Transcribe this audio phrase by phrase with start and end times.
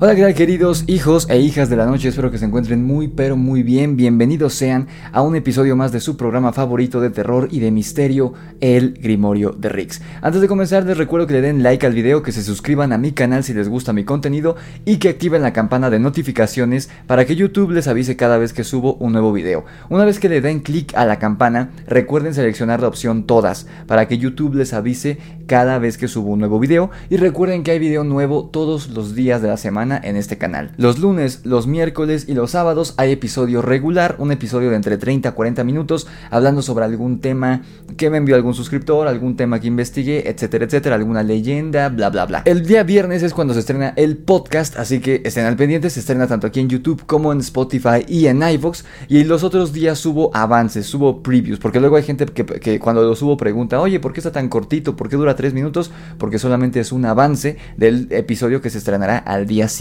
[0.00, 2.08] Hola, ¿qué queridos hijos e hijas de la noche?
[2.08, 3.96] Espero que se encuentren muy pero muy bien.
[3.96, 8.32] Bienvenidos sean a un episodio más de su programa favorito de terror y de misterio,
[8.60, 10.02] El Grimorio de Rix.
[10.20, 12.98] Antes de comenzar les recuerdo que le den like al video, que se suscriban a
[12.98, 17.24] mi canal si les gusta mi contenido y que activen la campana de notificaciones para
[17.24, 19.64] que YouTube les avise cada vez que subo un nuevo video.
[19.90, 24.08] Una vez que le den clic a la campana, recuerden seleccionar la opción todas para
[24.08, 27.78] que YouTube les avise cada vez que subo un nuevo video y recuerden que hay
[27.78, 30.72] video nuevo todos los días de la semana en este canal.
[30.76, 35.28] Los lunes, los miércoles y los sábados hay episodio regular, un episodio de entre 30
[35.28, 37.62] a 40 minutos hablando sobre algún tema
[37.96, 42.24] que me envió algún suscriptor, algún tema que investigué, etcétera, etcétera, alguna leyenda, bla, bla,
[42.26, 42.42] bla.
[42.46, 46.00] El día viernes es cuando se estrena el podcast, así que estén al pendiente, se
[46.00, 48.84] estrena tanto aquí en YouTube como en Spotify y en iVoox.
[49.08, 53.02] Y los otros días subo avances, subo previews, porque luego hay gente que, que cuando
[53.02, 54.96] lo subo pregunta, oye, ¿por qué está tan cortito?
[54.96, 55.90] ¿Por qué dura 3 minutos?
[56.18, 59.73] Porque solamente es un avance del episodio que se estrenará al día siguiente.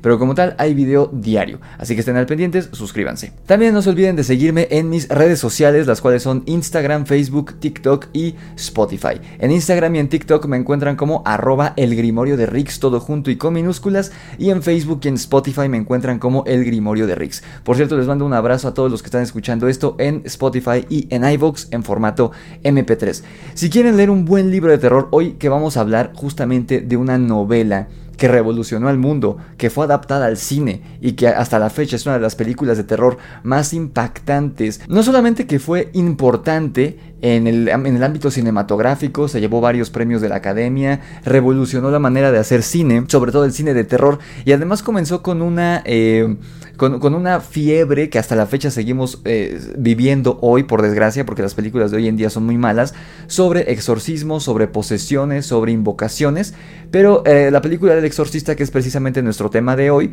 [0.00, 1.60] Pero como tal, hay video diario.
[1.78, 3.32] Así que estén al pendientes, suscríbanse.
[3.46, 7.54] También no se olviden de seguirme en mis redes sociales, las cuales son Instagram, Facebook,
[7.58, 9.20] TikTok y Spotify.
[9.38, 13.30] En Instagram y en TikTok me encuentran como arroba el grimorio de Rix, todo junto
[13.30, 14.12] y con minúsculas.
[14.38, 17.42] Y en Facebook y en Spotify me encuentran como el grimorio de Rix.
[17.64, 20.84] Por cierto, les mando un abrazo a todos los que están escuchando esto en Spotify
[20.88, 23.22] y en iVoox en formato MP3.
[23.54, 26.96] Si quieren leer un buen libro de terror, hoy que vamos a hablar justamente de
[26.96, 31.70] una novela que revolucionó el mundo, que fue adaptada al cine y que hasta la
[31.70, 34.80] fecha es una de las películas de terror más impactantes.
[34.88, 40.20] No solamente que fue importante en el, en el, ámbito cinematográfico, se llevó varios premios
[40.20, 44.18] de la academia, revolucionó la manera de hacer cine, sobre todo el cine de terror,
[44.44, 46.36] y además comenzó con una, eh,
[46.76, 51.54] con, una fiebre que hasta la fecha seguimos eh, viviendo hoy, por desgracia, porque las
[51.54, 52.94] películas de hoy en día son muy malas,
[53.28, 56.54] sobre exorcismos, sobre posesiones, sobre invocaciones,
[56.90, 60.12] pero eh, la película del exorcista, que es precisamente nuestro tema de hoy,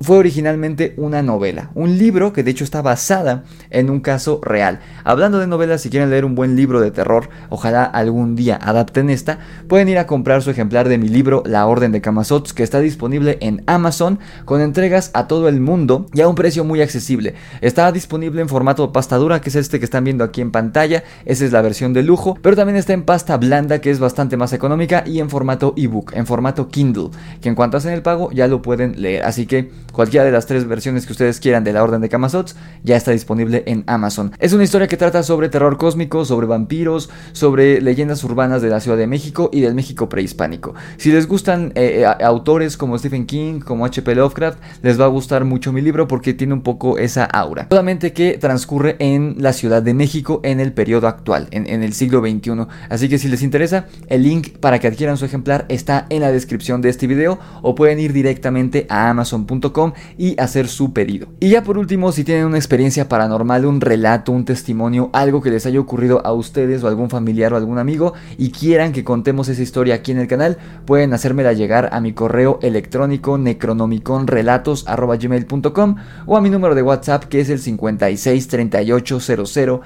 [0.00, 4.80] fue originalmente una novela, un libro que de hecho está basada en un caso real.
[5.04, 9.10] Hablando de novelas, si quieren leer un buen libro de terror, ojalá algún día adapten
[9.10, 12.62] esta, pueden ir a comprar su ejemplar de mi libro La Orden de Camasots, que
[12.62, 16.80] está disponible en Amazon con entregas a todo el mundo y a un precio muy
[16.80, 17.34] accesible.
[17.60, 21.04] Está disponible en formato pasta dura, que es este que están viendo aquí en pantalla,
[21.26, 24.38] esa es la versión de lujo, pero también está en pasta blanda, que es bastante
[24.38, 27.10] más económica, y en formato ebook, en formato Kindle,
[27.42, 29.24] que en cuanto hacen el pago ya lo pueden leer.
[29.24, 32.56] Así que Cualquiera de las tres versiones que ustedes quieran de la Orden de Camasots
[32.82, 34.32] ya está disponible en Amazon.
[34.38, 38.80] Es una historia que trata sobre terror cósmico, sobre vampiros, sobre leyendas urbanas de la
[38.80, 40.74] Ciudad de México y del México prehispánico.
[40.96, 44.14] Si les gustan eh, eh, autores como Stephen King, como H.P.
[44.14, 47.66] Lovecraft, les va a gustar mucho mi libro porque tiene un poco esa aura.
[47.70, 51.92] Solamente que transcurre en la Ciudad de México en el periodo actual, en, en el
[51.92, 52.66] siglo XXI.
[52.88, 56.32] Así que si les interesa, el link para que adquieran su ejemplar está en la
[56.32, 61.28] descripción de este video o pueden ir directamente a amazon.com y hacer su pedido.
[61.40, 65.50] Y ya por último, si tienen una experiencia paranormal, un relato, un testimonio, algo que
[65.50, 69.48] les haya ocurrido a ustedes o algún familiar o algún amigo y quieran que contemos
[69.48, 75.96] esa historia aquí en el canal, pueden hacérmela llegar a mi correo electrónico necronomiconrelatos.gmail.com
[76.26, 79.80] o a mi número de WhatsApp que es el 56 38 00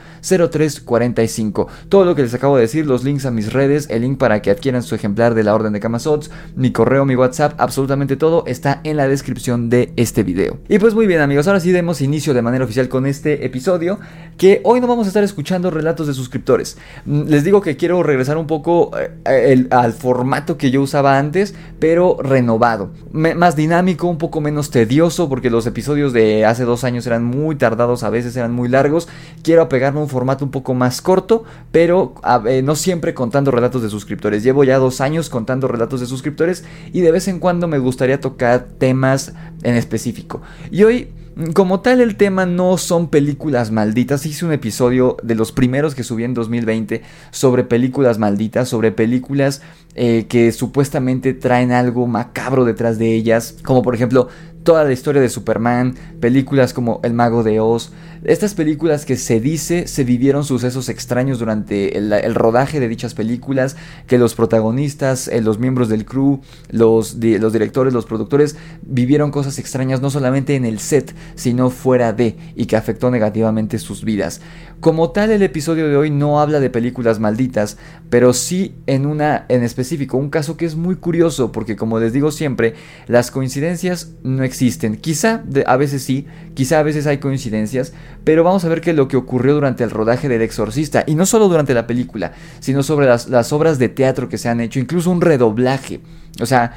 [0.50, 1.68] 03 45.
[1.88, 4.42] Todo lo que les acabo de decir, los links a mis redes, el link para
[4.42, 8.44] que adquieran su ejemplar de la Orden de Camasots, mi correo, mi WhatsApp, absolutamente todo
[8.46, 10.58] está en la descripción de este video.
[10.68, 13.98] Y pues muy bien amigos, ahora sí demos inicio de manera oficial con este episodio,
[14.36, 16.78] que hoy no vamos a estar escuchando relatos de suscriptores.
[17.04, 18.90] Mm, les digo que quiero regresar un poco
[19.26, 22.90] eh, al formato que yo usaba antes, pero renovado.
[23.12, 27.56] más dinámico, un poco menos tedioso, porque los episodios de hace dos años eran muy
[27.56, 29.08] tardados, a veces eran muy largos.
[29.42, 32.14] Quiero apegarme a un formato un poco más corto, pero
[32.62, 34.42] no siempre contando relatos de suscriptores.
[34.42, 38.20] Llevo ya dos años contando relatos de suscriptores y de vez en cuando me gustaría
[38.20, 40.42] tocar temas en específico.
[40.70, 41.08] Y hoy,
[41.54, 44.24] como tal, el tema no son películas malditas.
[44.26, 49.62] Hice un episodio de los primeros que subí en 2020 sobre películas malditas, sobre películas
[49.94, 54.28] eh, que supuestamente traen algo macabro detrás de ellas, como por ejemplo
[54.64, 57.92] toda la historia de Superman, películas como El Mago de Oz,
[58.24, 63.76] estas películas que se dice se vivieron sucesos extraños durante el, rodaje de dichas películas,
[64.06, 66.40] que los protagonistas, eh, los miembros del crew,
[66.70, 72.14] los, los directores, los productores vivieron cosas extrañas no solamente en el set, sino fuera
[72.14, 74.40] de, y que afectó negativamente sus vidas.
[74.84, 77.78] Como tal, el episodio de hoy no habla de películas malditas,
[78.10, 82.12] pero sí en una en específico, un caso que es muy curioso, porque como les
[82.12, 82.74] digo siempre,
[83.06, 84.96] las coincidencias no existen.
[84.96, 87.94] Quizá a veces sí, quizá a veces hay coincidencias,
[88.24, 91.24] pero vamos a ver que lo que ocurrió durante el rodaje del exorcista, y no
[91.24, 95.10] solo durante la película, sino sobre las, obras de teatro que se han hecho, incluso
[95.10, 96.02] un redoblaje.
[96.42, 96.74] O sea,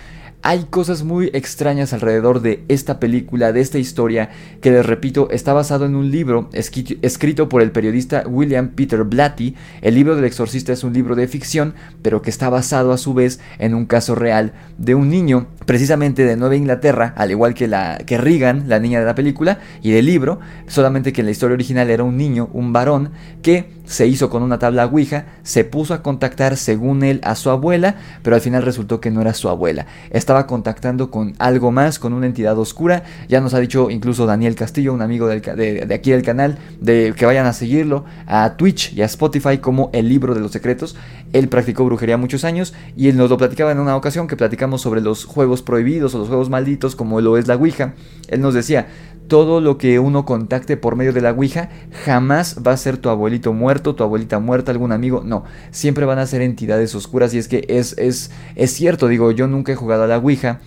[0.50, 4.30] Hay cosas muy extrañas alrededor de esta película, de esta historia,
[4.62, 9.56] que les repito, está basado en un libro escrito por el periodista William Peter Blatty.
[9.82, 13.14] El libro del exorcista es un libro de ficción, pero que está basado a su
[13.14, 17.68] vez en un caso real de un niño, precisamente de Nueva Inglaterra, al igual que,
[17.68, 21.32] la, que Regan, la niña de la película, y del libro, solamente que en la
[21.32, 23.12] historia original era un niño, un varón,
[23.42, 27.50] que se hizo con una tabla Ouija, se puso a contactar según él a su
[27.50, 29.88] abuela, pero al final resultó que no era su abuela.
[30.12, 33.04] Estaba contactando con algo más, con una entidad oscura.
[33.30, 37.25] Ya nos ha dicho incluso Daniel Castillo, un amigo de, aquí del canal, de que
[37.25, 40.95] vayan a seguirlo a Twitch y a Spotify como el libro de los secretos.
[41.31, 44.81] Él practicó brujería muchos años y él nos lo platicaba en una ocasión que platicamos
[44.81, 47.94] sobre los juegos prohibidos o los juegos malditos como lo es la Ouija.
[48.28, 48.88] Él nos decía,
[49.27, 51.69] todo lo que uno contacte por medio de la Ouija
[52.06, 56.19] jamás va a ser tu abuelito muerto, tu abuelita muerta, algún amigo, no, siempre van
[56.19, 59.75] a ser entidades oscuras y es que es, es, es cierto, digo, yo nunca he
[59.75, 60.59] jugado a la Ouija.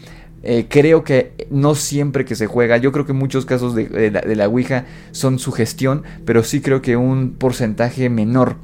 [0.42, 4.22] Eh, creo que no siempre que se juega, yo creo que muchos casos de, la,
[4.22, 8.56] de Ouija son sugestión, pero sí creo que un porcentaje menor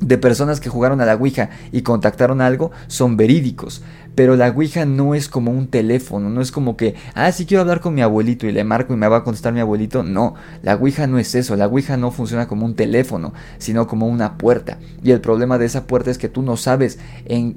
[0.00, 3.82] de personas que jugaron a la Ouija y contactaron algo son verídicos.
[4.16, 7.60] Pero la Ouija no es como un teléfono, no es como que, ah, sí quiero
[7.60, 10.02] hablar con mi abuelito y le marco y me va a contestar mi abuelito.
[10.02, 14.08] No, la Ouija no es eso, la Ouija no funciona como un teléfono, sino como
[14.08, 14.78] una puerta.
[15.04, 16.98] Y el problema de esa puerta es que tú no sabes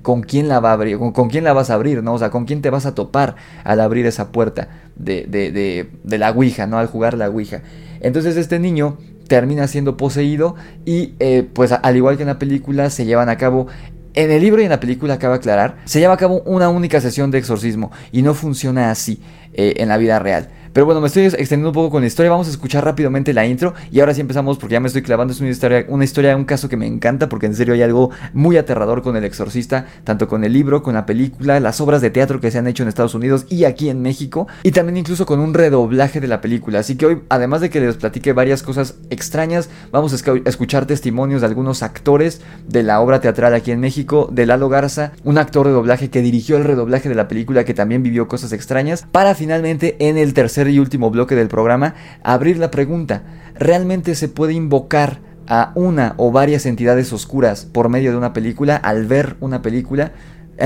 [0.04, 2.14] con quién la va a abrir, con, con quién la vas a abrir, ¿no?
[2.14, 4.68] O sea, con quién te vas a topar al abrir esa puerta
[4.98, 6.78] de, de, de, de la Ouija, ¿no?
[6.78, 7.62] Al jugar la Ouija.
[8.02, 8.98] Entonces este niño
[9.30, 10.56] termina siendo poseído
[10.86, 13.68] y eh, pues al igual que en la película se llevan a cabo
[14.14, 17.02] en el libro y en la película acaba aclarar, se lleva a cabo una única
[17.02, 19.22] sesión de exorcismo y no funciona así
[19.54, 20.50] eh, en la vida real.
[20.74, 22.32] Pero bueno, me estoy extendiendo un poco con la historia.
[22.32, 23.74] Vamos a escuchar rápidamente la intro.
[23.92, 25.34] Y ahora sí empezamos porque ya me estoy clavando.
[25.34, 27.30] Es una historia, una historia, un caso que me encanta.
[27.30, 29.86] Porque en serio hay algo muy aterrador con el exorcista.
[30.04, 32.84] Tanto con el libro, con la película, las obras de teatro que se han hecho
[32.84, 34.48] en Estados Unidos y aquí en México.
[34.64, 36.80] Y también incluso con un redoblaje de la película.
[36.80, 41.42] Así que hoy, además de que les platique varias cosas extrañas, vamos a escuchar testimonios
[41.42, 44.30] de algunos actores de la obra teatral aquí en México.
[44.32, 47.74] De Lalo Garza, un actor de doblaje que dirigió el redoblaje de la película que
[47.74, 49.06] también vivió cosas extrañas.
[49.12, 53.24] Para finalmente en el tercer y último bloque del programa, abrir la pregunta,
[53.56, 58.76] ¿realmente se puede invocar a una o varias entidades oscuras por medio de una película
[58.76, 60.12] al ver una película?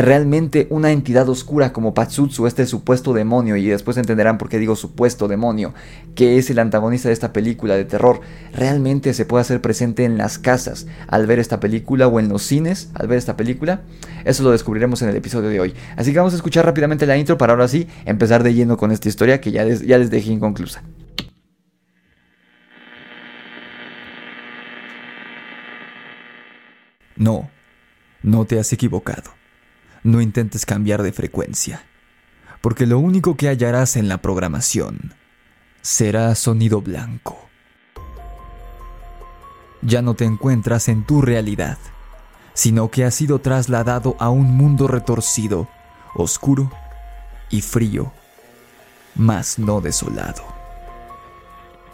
[0.01, 4.75] Realmente una entidad oscura como Patsutsu, este supuesto demonio, y después entenderán por qué digo
[4.75, 5.73] supuesto demonio,
[6.15, 8.21] que es el antagonista de esta película de terror,
[8.53, 12.43] realmente se puede hacer presente en las casas al ver esta película o en los
[12.43, 13.81] cines al ver esta película.
[14.25, 15.73] Eso lo descubriremos en el episodio de hoy.
[15.95, 18.91] Así que vamos a escuchar rápidamente la intro para ahora sí empezar de lleno con
[18.91, 20.83] esta historia que ya les, ya les dejé inconclusa.
[27.15, 27.49] No,
[28.23, 29.42] no te has equivocado.
[30.03, 31.83] No intentes cambiar de frecuencia,
[32.59, 35.13] porque lo único que hallarás en la programación
[35.81, 37.39] será sonido blanco.
[39.81, 41.77] Ya no te encuentras en tu realidad,
[42.53, 45.69] sino que has sido trasladado a un mundo retorcido,
[46.15, 46.69] oscuro
[47.49, 48.11] y frío,
[49.15, 50.43] mas no desolado.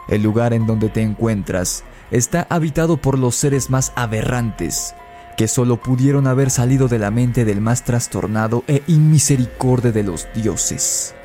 [0.07, 4.95] El lugar en donde te encuentras está habitado por los seres más aberrantes
[5.39, 10.27] que solo pudieron haber salido de la mente del más trastornado e inmisericorde de los
[10.36, 11.15] dioses.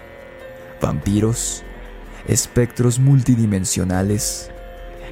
[0.80, 1.64] Vampiros,
[2.28, 4.52] espectros multidimensionales,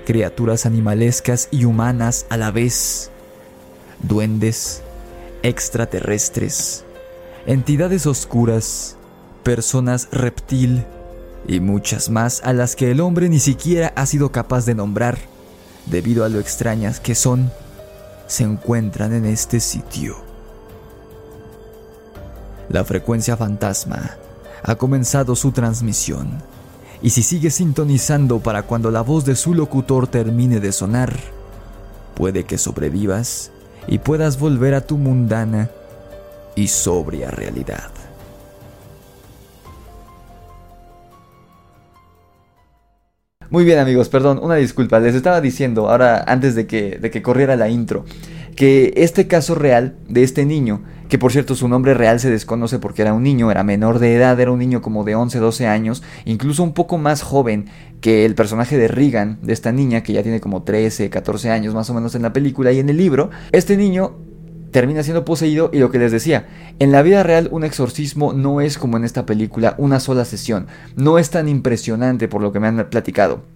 [0.07, 3.11] criaturas animalescas y humanas a la vez,
[4.05, 4.85] duendes,
[5.43, 6.85] extraterrestres,
[7.47, 8.99] entidades oscuras,
[9.43, 10.85] personas reptil
[11.49, 15.19] y muchas más a las que el hombre ni siquiera ha sido capaz de nombrar
[15.87, 17.51] debido a lo extrañas que son
[18.33, 20.17] se encuentran en este sitio.
[22.71, 24.17] La frecuencia fantasma
[24.63, 26.39] ha comenzado su transmisión
[27.03, 31.15] y si sigues sintonizando para cuando la voz de su locutor termine de sonar,
[32.15, 33.51] puede que sobrevivas
[33.87, 35.69] y puedas volver a tu mundana
[36.55, 37.91] y sobria realidad.
[43.53, 47.21] Muy bien amigos, perdón, una disculpa, les estaba diciendo ahora antes de que, de que
[47.21, 48.07] corriera la intro,
[48.57, 50.81] que este caso real de este niño,
[51.11, 54.15] que por cierto su nombre real se desconoce porque era un niño, era menor de
[54.15, 57.67] edad, era un niño como de 11, 12 años, incluso un poco más joven
[58.01, 61.75] que el personaje de Regan, de esta niña que ya tiene como 13, 14 años
[61.75, 64.17] más o menos en la película y en el libro, este niño
[64.73, 66.49] termina siendo poseído y lo que les decía,
[66.81, 70.67] en la vida real un exorcismo no es como en esta película una sola sesión,
[70.97, 73.52] no es tan impresionante por lo que me han platicado.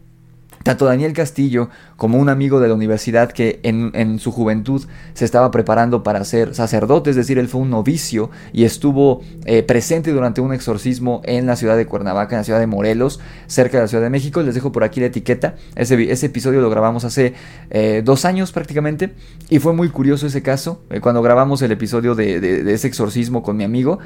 [0.67, 5.53] Tanto Daniel Castillo como un amigo de la universidad que en, su juventud se estaba
[5.53, 10.41] preparando para ser sacerdote, es decir, él fue un novicio y estuvo eh, presente durante
[10.41, 13.89] un exorcismo en la ciudad de Cuernavaca, en la ciudad de Morelos, cerca de la
[13.89, 14.43] Ciudad de México.
[14.43, 15.55] Les dejo por aquí la etiqueta.
[15.77, 17.35] Ese, ese episodio lo grabamos hace
[17.71, 19.15] eh, dos años prácticamente
[19.49, 20.83] y fue muy curioso ese caso.
[20.91, 24.01] Eh, cuando grabamos el episodio de, ese exorcismo con mi amigo,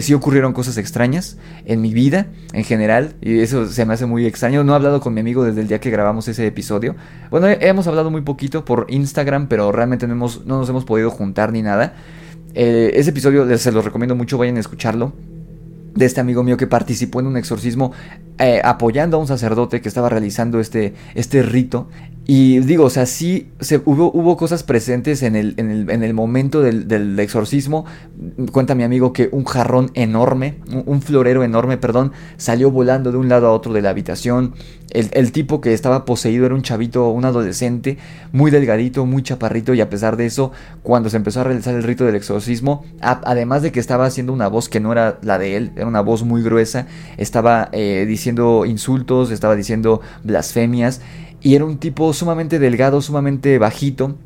[0.00, 4.26] sí ocurrieron cosas extrañas en mi vida en general y eso se me hace muy
[4.26, 4.64] extraño.
[4.64, 6.96] No he hablado con mi amigo desde el día que grabamos ese episodio.
[7.30, 11.60] Bueno, hemos hablado muy poquito por Instagram, pero realmente no, nos hemos podido juntar ni
[11.60, 11.94] nada.
[12.54, 15.12] Eh, ese episodio se los recomiendo mucho, vayan a escucharlo.
[15.94, 17.92] De este amigo mío que participó en un exorcismo
[18.38, 21.88] eh, apoyando a un sacerdote que estaba realizando este, este rito.
[22.24, 26.04] Y digo, o sea, sí se, hubo, hubo cosas presentes en el, en el, en
[26.04, 27.84] el momento del, del, exorcismo.
[28.52, 33.28] Cuenta mi amigo que un jarrón enorme, un, florero enorme, perdón, salió volando de un
[33.28, 34.54] lado a otro de la habitación.
[34.90, 37.98] El, el, tipo que estaba poseído era un chavito, un adolescente,
[38.30, 39.74] muy delgadito, muy chaparrito.
[39.74, 40.52] Y a pesar de eso,
[40.84, 44.46] cuando se empezó a realizar el rito del exorcismo, además de que estaba haciendo una
[44.46, 46.86] voz que no era la de él, era una voz muy gruesa,
[47.16, 51.00] estaba eh, diciendo insultos, estaba diciendo blasfemias
[51.42, 54.16] y era un tipo sumamente delgado, sumamente bajito.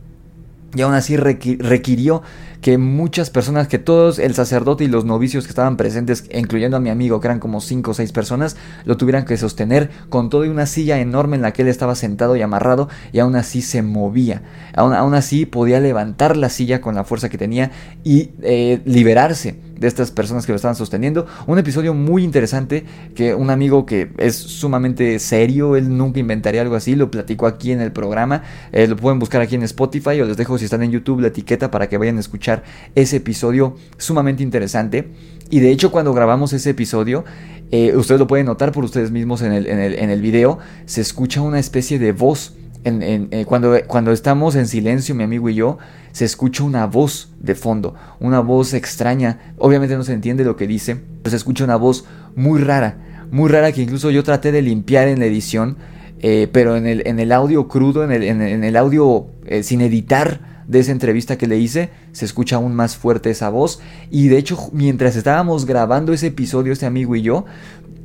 [0.74, 2.22] Y aún así requirió
[2.60, 6.80] que muchas personas, que todos, el sacerdote y los novicios que estaban presentes, incluyendo a
[6.80, 10.50] mi amigo, que eran como 5 o 6 personas, lo tuvieran que sostener con toda
[10.50, 13.80] una silla enorme en la que él estaba sentado y amarrado, y aún así se
[13.80, 14.42] movía.
[14.74, 17.70] Aún, aún así podía levantar la silla con la fuerza que tenía
[18.04, 21.26] y eh, liberarse de estas personas que lo estaban sosteniendo.
[21.46, 26.74] Un episodio muy interesante que un amigo que es sumamente serio, él nunca inventaría algo
[26.74, 28.42] así, lo platicó aquí en el programa.
[28.72, 31.28] Eh, lo pueden buscar aquí en Spotify o les dejo si están en YouTube la
[31.28, 32.62] etiqueta para que vayan a escuchar
[32.94, 35.08] ese episodio sumamente interesante.
[35.50, 37.24] Y de hecho cuando grabamos ese episodio,
[37.70, 41.40] eh, ustedes lo pueden notar por ustedes mismos en el, en el, video, se escucha
[41.40, 42.54] una especie de voz.
[42.86, 45.78] En, eh, cuando, cuando estamos en silencio, mi amigo y yo,
[46.12, 49.54] se escucha una voz de fondo, una voz extraña.
[49.58, 52.04] Obviamente no se entiende lo que dice, pero se escucha una voz
[52.36, 55.76] muy rara, muy rara que incluso yo traté de limpiar en la edición,
[56.20, 59.26] eh, pero en el, en el audio crudo, en el, en el audio
[59.62, 63.80] sin editar, de esa entrevista que le hice, se escucha aún más fuerte esa voz.
[64.10, 67.44] Y de hecho, mientras estábamos grabando ese episodio, este amigo y yo,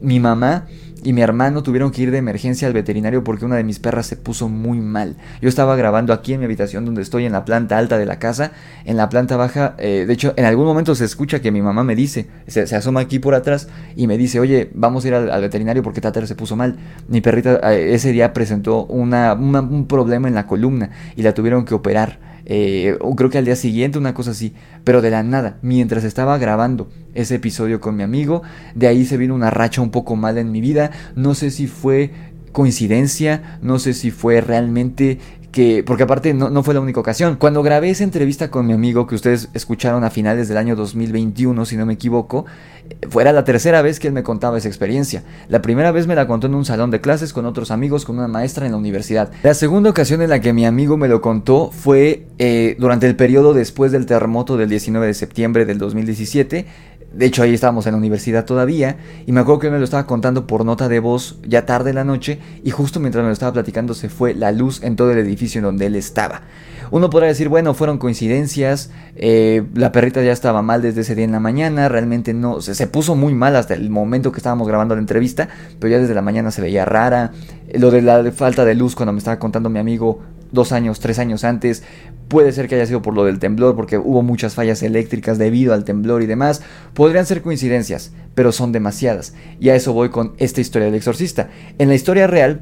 [0.02, 0.68] mi mamá
[1.03, 4.05] y mi hermano tuvieron que ir de emergencia al veterinario porque una de mis perras
[4.05, 5.15] se puso muy mal.
[5.41, 8.20] Yo estaba grabando aquí en mi habitación donde estoy en la planta alta de la
[8.20, 8.51] casa,
[8.86, 11.84] en la planta baja, eh, de hecho en algún momento se escucha que mi mamá
[11.84, 15.41] me dice, se, asoma aquí por atrás y me dice, oye, vamos a ir al,
[15.41, 16.77] veterinario porque Tater se puso mal.
[17.08, 21.65] Mi perrita eh, ese día presentó una, un problema en la columna y la tuvieron
[21.65, 22.31] que operar.
[22.53, 24.53] Eh, creo que al día siguiente, una cosa así,
[24.84, 28.41] pero de la nada, mientras estaba grabando ese episodio con mi amigo,
[28.75, 31.67] de ahí se vino una racha un poco mala en mi vida, no sé si
[31.67, 32.12] fue
[32.51, 35.17] coincidencia, no sé si fue realmente
[35.51, 37.36] que, porque aparte no, no, fue la única ocasión.
[37.36, 41.65] Cuando grabé esa entrevista con mi amigo que ustedes escucharon a finales del año 2021,
[41.65, 42.46] si no me equivoco,
[43.10, 45.24] fuera la tercera vez que él me contaba esa experiencia.
[45.50, 48.17] La primera vez me la contó en un salón de clases con otros amigos, con
[48.17, 49.31] una maestra en la universidad.
[49.43, 53.15] La segunda ocasión en la que mi amigo me lo contó fue eh, durante el
[53.15, 56.65] periodo después del terremoto del 19 de septiembre del 2017
[57.13, 58.96] de hecho, ahí estábamos en la universidad todavía.
[59.25, 61.89] Y me acuerdo que él me lo estaba contando por nota de voz ya tarde
[61.89, 62.39] en la noche.
[62.63, 65.60] Y justo mientras me lo estaba platicando se fue la luz en todo el edificio
[65.60, 66.44] en donde él estaba.
[66.89, 68.91] Uno podrá decir, bueno, fueron coincidencias.
[69.15, 71.89] Eh, la perrita ya estaba mal desde ese día en la mañana.
[71.89, 72.62] Realmente no.
[72.62, 75.50] Se, se puso muy mal hasta el momento que estábamos grabando la entrevista.
[75.80, 77.32] Pero ya desde la mañana se veía rara.
[77.74, 81.20] Lo de la falta de luz cuando me estaba contando mi amigo dos años, tres
[81.20, 81.84] años antes.
[82.27, 85.74] Puede ser que haya sido por lo del temblor, porque hubo muchas fallas eléctricas debido
[85.74, 86.62] al temblor y demás.
[86.93, 89.34] Podrían ser coincidencias, pero son demasiadas.
[89.60, 91.50] Y a eso voy con esta historia del exorcista.
[91.77, 92.62] En la historia real,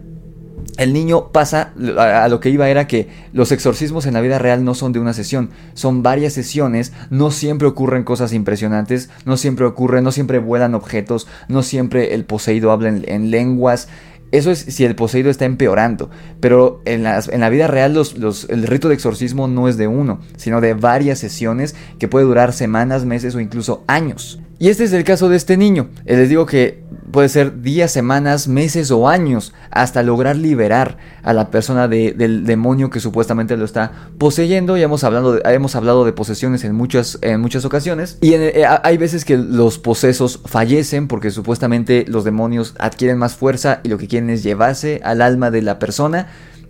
[0.77, 4.63] el niño pasa a lo que iba era que los exorcismos en la vida real
[4.63, 9.65] no son de una sesión, son varias sesiones, no siempre ocurren cosas impresionantes, no siempre
[9.65, 13.89] ocurren, no siempre vuelan objetos, no siempre el poseído habla en lenguas,
[14.31, 16.09] eso es si el poseído está empeorando.
[16.39, 18.15] Pero en, en la vida real los,
[18.49, 22.53] el rito de exorcismo no es de uno, sino de varias sesiones que puede durar
[22.53, 24.41] semanas, meses o incluso años.
[24.61, 25.87] Y este es el caso de este niño.
[26.05, 31.31] Eh, les digo que puede ser días, semanas, meses o años hasta lograr liberar a
[31.31, 34.75] la persona del demonio que supuestamente lo está poseyendo.
[34.75, 38.17] Ya hemos hablado de, hemos hablado de posesiones en muchas, en muchas ocasiones.
[38.19, 43.79] Y eh, hay veces que los posesos fallecen porque supuestamente los demonios adquieren más fuerza
[43.83, 46.27] y lo que quieren es llevarse al alma de la persona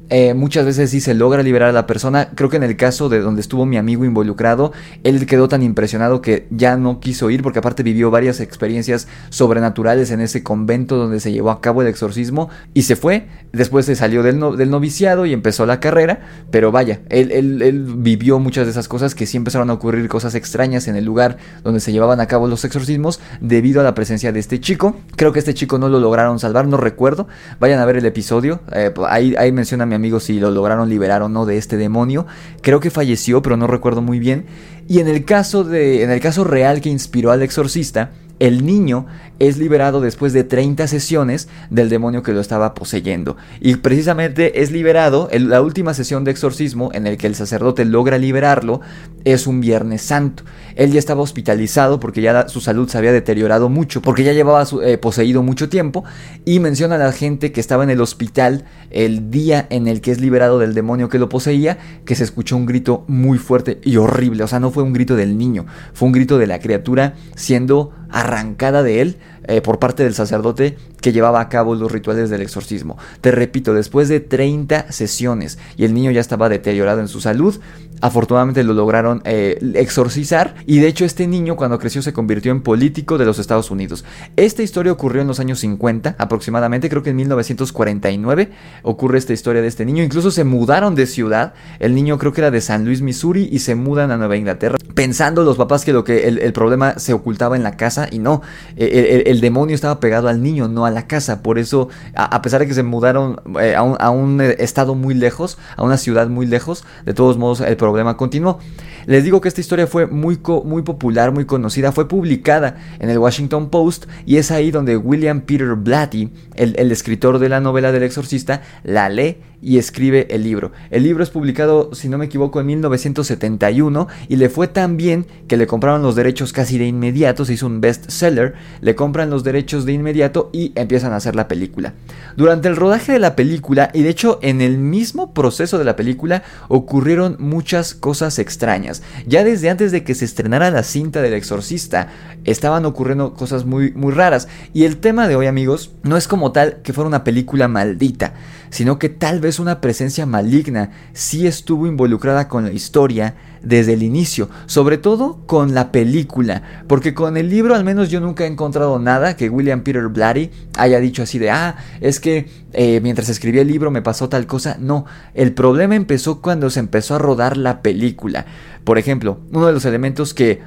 [0.10, 2.30] eh, muchas veces sí se logra liberar a la persona.
[2.34, 4.74] Creo que en el caso de donde estuvo mi amigo involucrado,
[5.04, 10.10] él quedó tan impresionado que ya no quiso ir porque aparte vivió varias experiencias sobrenaturales
[10.12, 13.28] en ese convento donde se llevó a cabo el exorcismo y se fue.
[13.54, 18.66] Después se salió del, noviciado y empezó la carrera, pero vaya, él, él, vivió muchas
[18.66, 21.92] de esas cosas que sí empezaron a ocurrir cosas extrañas en el lugar donde se
[21.92, 24.96] llevaban a cabo los exorcismos debido a la presencia de este chico.
[25.16, 27.28] Creo que este chico no lo lograron salvar, no recuerdo.
[27.60, 31.22] Vayan a ver el episodio, eh, ahí, ahí menciona mi amigo si lo lograron liberar
[31.22, 32.26] o no de este demonio.
[32.62, 34.46] Creo que falleció, pero no recuerdo muy bien.
[34.88, 39.06] Y en el caso de en el caso real que inspiró al exorcista, el niño
[39.40, 43.38] es liberado después de 30 sesiones del demonio que lo estaba poseyendo.
[43.60, 47.86] Y precisamente es liberado, en la última sesión de exorcismo en el que el sacerdote
[47.86, 48.82] logra liberarlo
[49.24, 50.44] es un Viernes Santo.
[50.76, 54.66] Él ya estaba hospitalizado porque ya su salud se había deteriorado mucho, porque ya llevaba
[54.84, 56.04] eh, poseído mucho tiempo.
[56.46, 60.12] Y menciona a la gente que estaba en el hospital el día en el que
[60.12, 63.98] es liberado del demonio que lo poseía, que se escuchó un grito muy fuerte y
[63.98, 64.44] horrible.
[64.44, 67.92] O sea, no fue un grito del niño, fue un grito de la criatura siendo
[68.12, 69.18] arrancada de él
[69.50, 72.98] eh, por parte del sacerdote que llevaba a cabo los rituales del exorcismo.
[73.22, 77.60] Te repito, después de 30 sesiones y el niño ya estaba deteriorado en su salud,
[78.02, 82.62] afortunadamente lo lograron eh, exorcizar y de hecho este niño cuando creció se convirtió en
[82.62, 84.06] político de los Estados Unidos.
[84.36, 88.52] Esta historia ocurrió en los años 50 aproximadamente, creo que en 1949
[88.84, 90.04] ocurre esta historia de este niño.
[90.04, 93.60] Incluso se mudaron de ciudad, el niño creo que era de San Luis, Missouri y
[93.60, 97.56] se mudan a Nueva Inglaterra pensando los papás que lo que el, problema se ocultaba
[97.56, 98.42] en la casa y no,
[98.76, 101.42] el, el, demonio estaba pegado al niño, no a la casa.
[101.42, 105.14] Por eso, a, pesar de que se mudaron eh, a, un, a, un, estado muy
[105.14, 108.60] lejos, a una ciudad muy lejos, de todos modos el problema continuó.
[109.06, 113.18] Les digo que esta historia fue muy, muy popular, muy conocida, fue publicada en el
[113.18, 117.92] Washington Post y es ahí donde William Peter Blatty, el, el escritor de la novela
[117.92, 120.72] del exorcista, la lee y escribe el libro.
[120.90, 125.26] El libro es publicado, si no me equivoco, en 1971 y le fue tan bien
[125.48, 129.44] que le compraron los derechos casi de inmediato, se hizo un bestseller, le compran los
[129.44, 131.94] derechos de inmediato y empiezan a hacer la película.
[132.36, 135.96] Durante el rodaje de la película, y de hecho en el mismo proceso de la
[135.96, 138.89] película, ocurrieron muchas cosas extrañas.
[139.26, 142.10] Ya desde antes de que se estrenara la cinta del exorcista,
[142.46, 144.48] estaban ocurriendo cosas muy, muy raras.
[144.74, 148.34] Y el tema de hoy, amigos, no es como tal que fuera una película maldita,
[148.70, 154.04] sino que tal vez una presencia maligna sí estuvo involucrada con la historia desde el
[154.04, 158.48] inicio, sobre todo con la película, porque con el libro al menos yo nunca he
[158.48, 163.30] encontrado nada que William Peter Blatty haya dicho así de, ah, es que eh, mientras
[163.30, 167.20] escribía el libro me pasó tal cosa, no, el problema empezó cuando se empezó a
[167.20, 168.46] rodar la película.
[168.84, 170.62] Por ejemplo, uno de los elementos que eh,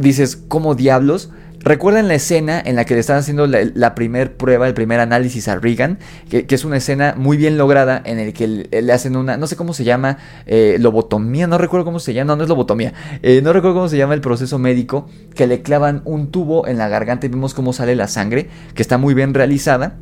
[0.00, 1.30] dices, ¿cómo diablos?
[1.62, 5.46] ¿Recuerdan la escena en la que le están haciendo la, primer prueba, el primer análisis
[5.46, 5.98] a Regan?
[6.30, 9.56] Que, es una escena muy bien lograda en el que le, hacen una, no sé
[9.56, 13.42] cómo se llama, eh, lobotomía, no recuerdo cómo se llama, no, no es lobotomía, eh,
[13.42, 16.88] no recuerdo cómo se llama el proceso médico, que le clavan un tubo en la
[16.88, 19.98] garganta y vemos cómo sale la sangre, que está muy bien realizada.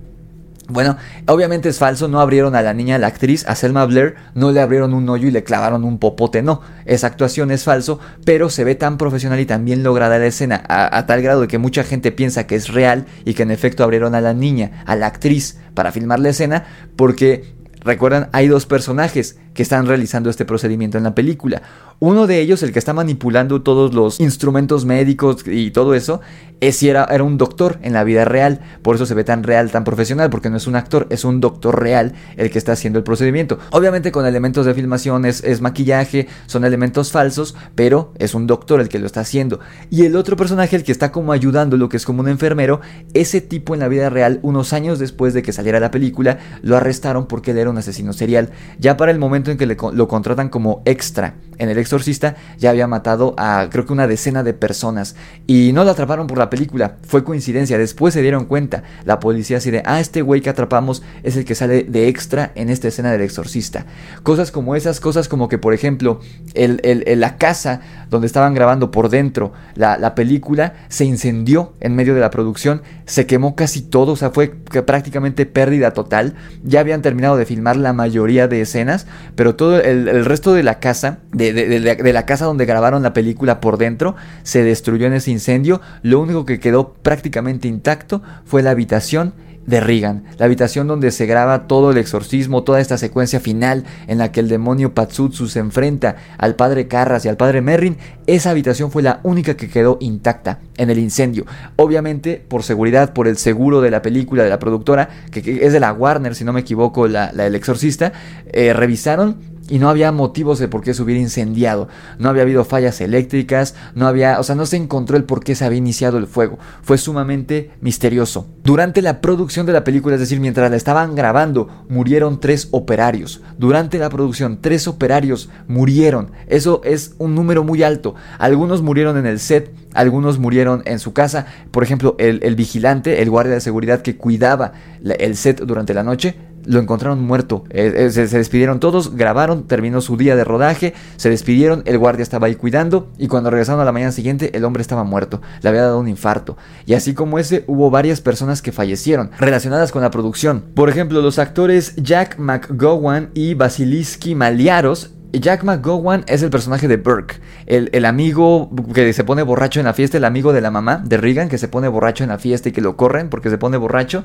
[0.70, 4.52] Bueno, obviamente es falso, no abrieron a la niña, la actriz, a Selma Blair, no
[4.52, 8.50] le abrieron un hoyo y le clavaron un popote, no, esa actuación es falso, pero
[8.50, 11.57] se ve tan profesional y tan bien lograda la escena, a, tal grado de que
[11.57, 14.94] mucha gente piensa que es real y que en efecto abrieron a la niña, a
[14.94, 16.64] la actriz, para filmar la escena,
[16.96, 21.62] porque Recuerdan, hay dos personajes que están realizando este procedimiento en la película.
[21.99, 26.21] Uno de ellos, el que está manipulando todos los instrumentos médicos y todo eso,
[26.61, 28.61] es era, era un doctor en la vida real.
[28.83, 31.40] Por eso se ve tan real, tan profesional, porque no es un actor, es un
[31.40, 33.59] doctor real el que está haciendo el procedimiento.
[33.73, 38.81] Obviamente con elementos de filmación es, es maquillaje, son elementos falsos, pero es un doctor
[38.81, 39.59] el que lo está haciendo.
[39.90, 42.81] Y el otro personaje, el que está como ayudando, lo que es como un enfermero,
[43.12, 46.77] ese tipo en la vida real, unos años después de que saliera la película, lo
[46.77, 48.51] arrestaron porque él era un asesino serial.
[48.79, 52.87] Ya para el momento en que lo contratan como extra en El Exorcista, ya había
[52.87, 55.16] matado a creo que una decena de personas.
[55.46, 57.78] Y no lo atraparon por la película, fue coincidencia.
[57.78, 61.44] Después se dieron cuenta, la policía así de, ah, este güey que atrapamos es el
[61.44, 63.87] que sale de extra en esta escena del Exorcista.
[64.22, 66.20] Cosas como esas, cosas como que, por ejemplo,
[66.54, 66.80] el,
[67.16, 67.80] la casa
[68.11, 72.82] donde estaban grabando por dentro la, la película se incendió en medio de la producción,
[73.06, 76.34] se quemó casi todo, o sea, fue prácticamente pérdida total.
[76.62, 79.06] Ya habían terminado de filmar la mayoría de escenas,
[79.38, 81.79] pero todo el, resto de la casa, de,
[82.12, 85.81] la casa donde grabaron la película por dentro, se destruyó en ese incendio.
[86.03, 89.35] Lo único que quedó prácticamente intacto fue la habitación
[89.68, 94.16] de Regan, la habitación donde se graba todo el exorcismo, toda esta secuencia final en
[94.16, 98.50] la que el demonio Patsutsu se enfrenta al padre Carras y al padre Merrin, esa
[98.50, 101.44] habitación fue la única que quedó intacta en el incendio.
[101.76, 105.81] Obviamente, por seguridad, por el seguro de la película de la productora, que, es de
[105.81, 108.14] la Warner, si no me equivoco, la, el exorcista,
[108.50, 109.37] eh, revisaron
[109.68, 111.88] y no había motivos de por qué se hubiera incendiado.
[112.18, 115.54] No había habido fallas eléctricas, no había, o sea, no se encontró el por qué
[115.54, 116.59] se había iniciado el fuego.
[116.83, 118.46] Fue sumamente misterioso.
[118.64, 123.42] Durante la producción de la película, es decir, mientras la estaban grabando, murieron tres operarios.
[123.59, 126.33] Durante la producción, tres operarios murieron.
[126.46, 128.14] Eso es un número muy alto.
[128.38, 131.46] Algunos murieron en el set, algunos murieron en su casa.
[131.70, 136.02] Por ejemplo, el, el vigilante, el guardia de seguridad que cuidaba el set durante la
[136.02, 136.37] noche,
[136.68, 137.64] lo encontraron muerto.
[137.70, 142.22] Eh, eh, se, despidieron todos, grabaron, terminó su día de rodaje, se despidieron, el guardia
[142.22, 145.68] estaba ahí cuidando y cuando regresaron a la mañana siguiente el hombre estaba muerto, le
[145.68, 146.57] había dado un infarto.
[146.87, 150.62] Y así como ese, hubo varias personas que fallecieron relacionadas con la producción.
[150.74, 156.96] Por ejemplo, los actores Jack McGowan y Basiliski Maliaros Jack McGowan es el personaje de
[156.96, 161.02] Burke, el, amigo que se pone borracho en la fiesta, el amigo de la mamá
[161.04, 163.59] de Regan que se pone borracho en la fiesta y que lo corren porque se
[163.59, 164.24] pone borracho.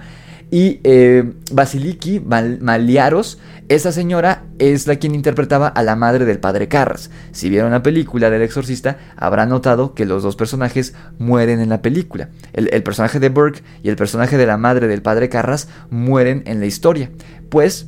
[0.54, 3.40] Y eh, Basiliki Maliaros,
[3.70, 7.10] esa señora es la quien interpretaba a la madre del padre Carras.
[7.32, 11.82] Si vieron la película del exorcista, habrán notado que los dos personajes mueren en la
[11.82, 12.30] película.
[12.54, 16.44] El, el personaje de Burke y el personaje de la madre del padre Carras mueren
[16.46, 17.10] en la historia.
[17.50, 17.88] Pues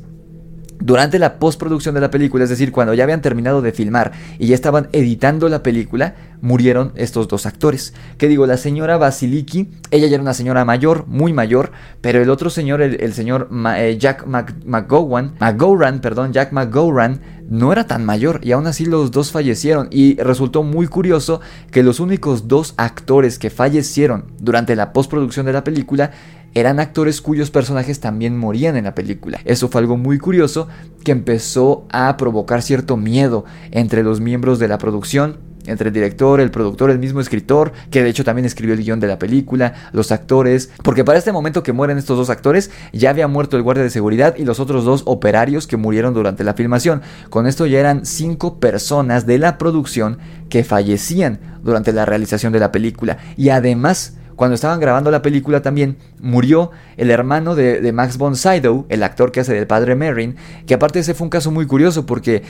[0.80, 4.48] durante la postproducción de la película, es decir, cuando ya habían terminado de filmar y
[4.48, 7.94] ya estaban editando la película, murieron estos dos actores.
[8.18, 12.30] Que digo, la señora Basiliki, ella ya era una señora mayor, muy mayor, pero el
[12.30, 14.26] otro señor, el, señor eh, Jack
[14.66, 19.88] McGowan, McGowran, perdón, Jack McGowran, no era tan mayor y aún así los dos fallecieron
[19.92, 25.54] y resultó muy curioso que los únicos dos actores que fallecieron durante la postproducción de
[25.54, 26.12] la película
[26.54, 29.40] eran actores cuyos personajes también morían en la película.
[29.44, 30.70] Eso fue algo muy curioso
[31.04, 36.40] que empezó a provocar cierto miedo entre los miembros de la producción entre el director,
[36.40, 39.74] el productor, el mismo escritor, que de hecho también escribió el guion de la película,
[39.92, 43.64] los actores, porque para este momento que mueren estos dos actores, ya había muerto el
[43.64, 47.02] guardia de seguridad y los otros dos operarios que murieron durante la filmación.
[47.30, 50.18] Con esto ya eran cinco personas de la producción
[50.50, 53.18] que fallecían durante la realización de la película.
[53.38, 58.86] Y además cuando estaban grabando la película también murió el hermano de, Max von Sydow,
[58.90, 62.06] el actor que hace del padre Merrin, que aparte ese fue un caso muy curioso
[62.06, 62.44] porque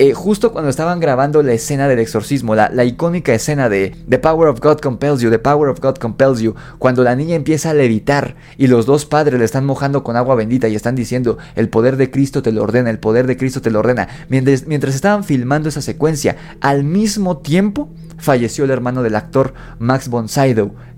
[0.00, 4.18] eh, justo cuando estaban grabando la escena del exorcismo, la, la, icónica escena de The
[4.18, 7.68] Power of God Compels You, The Power of God Compels You, cuando la niña empieza
[7.68, 11.36] a levitar y los dos padres le están mojando con agua bendita y están diciendo,
[11.54, 14.66] el poder de Cristo te lo ordena, el poder de Cristo te lo ordena, mientras,
[14.66, 20.28] mientras estaban filmando esa secuencia, al mismo tiempo falleció el hermano del actor Max von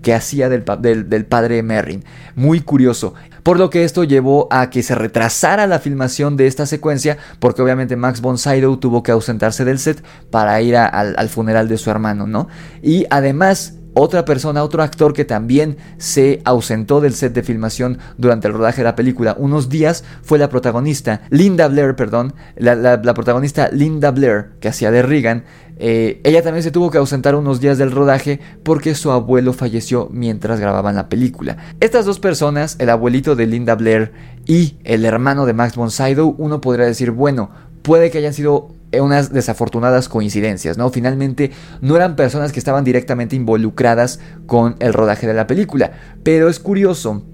[0.03, 0.65] que hacía del,
[1.09, 2.05] del, padre Merrin.
[2.35, 3.15] Muy curioso.
[3.43, 7.63] Por lo que esto llevó a que se retrasara la filmación de esta secuencia, porque
[7.63, 11.79] obviamente Max von Sydow tuvo que ausentarse del set para ir al, al funeral de
[11.79, 12.49] su hermano, ¿no?
[12.83, 18.49] Y además otra persona, otro actor que también se ausentó del set de filmación durante
[18.49, 23.69] el rodaje de la película unos días fue la protagonista, Linda Blair, perdón, la, protagonista
[23.71, 25.45] Linda Blair, que hacía de Regan.
[25.79, 30.09] Eh, ella también se tuvo que ausentar unos días del rodaje porque su abuelo falleció
[30.13, 31.57] mientras grababan la película.
[31.81, 34.13] Estas dos personas, el abuelito de Linda Blair
[34.47, 35.91] y el hermano de Max von
[36.39, 37.51] uno podría decir, bueno,
[37.83, 40.91] puede que hayan sido unas desafortunadas coincidencias, ¿no?
[40.91, 41.51] Finalmente
[41.81, 46.59] no eran personas que estaban directamente involucradas con el rodaje de la película, pero es
[46.61, 47.25] curioso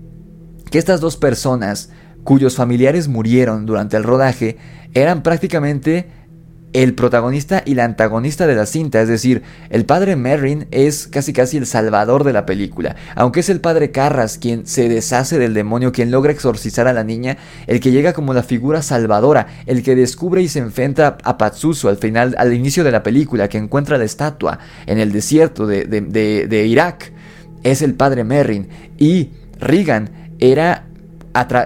[0.71, 1.91] que estas dos personas
[2.25, 4.59] cuyos familiares murieron durante el rodaje
[4.95, 6.09] eran prácticamente
[6.73, 11.33] el protagonista y la antagonista de la cinta, es decir, el padre Merrin es casi
[11.33, 15.55] casi el salvador de la película, aunque es el padre Carras quien se deshace del
[15.55, 19.83] demonio, quien logra exorcizar a la niña, el que llega como la figura salvadora, el
[19.83, 23.59] que descubre y se enfrenta a Patsusu al final, al inicio de la película, que
[23.59, 27.13] encuentra la estatua en el desierto de, de Irak,
[27.63, 28.69] es el padre Merrin.
[28.99, 30.88] Y Regan era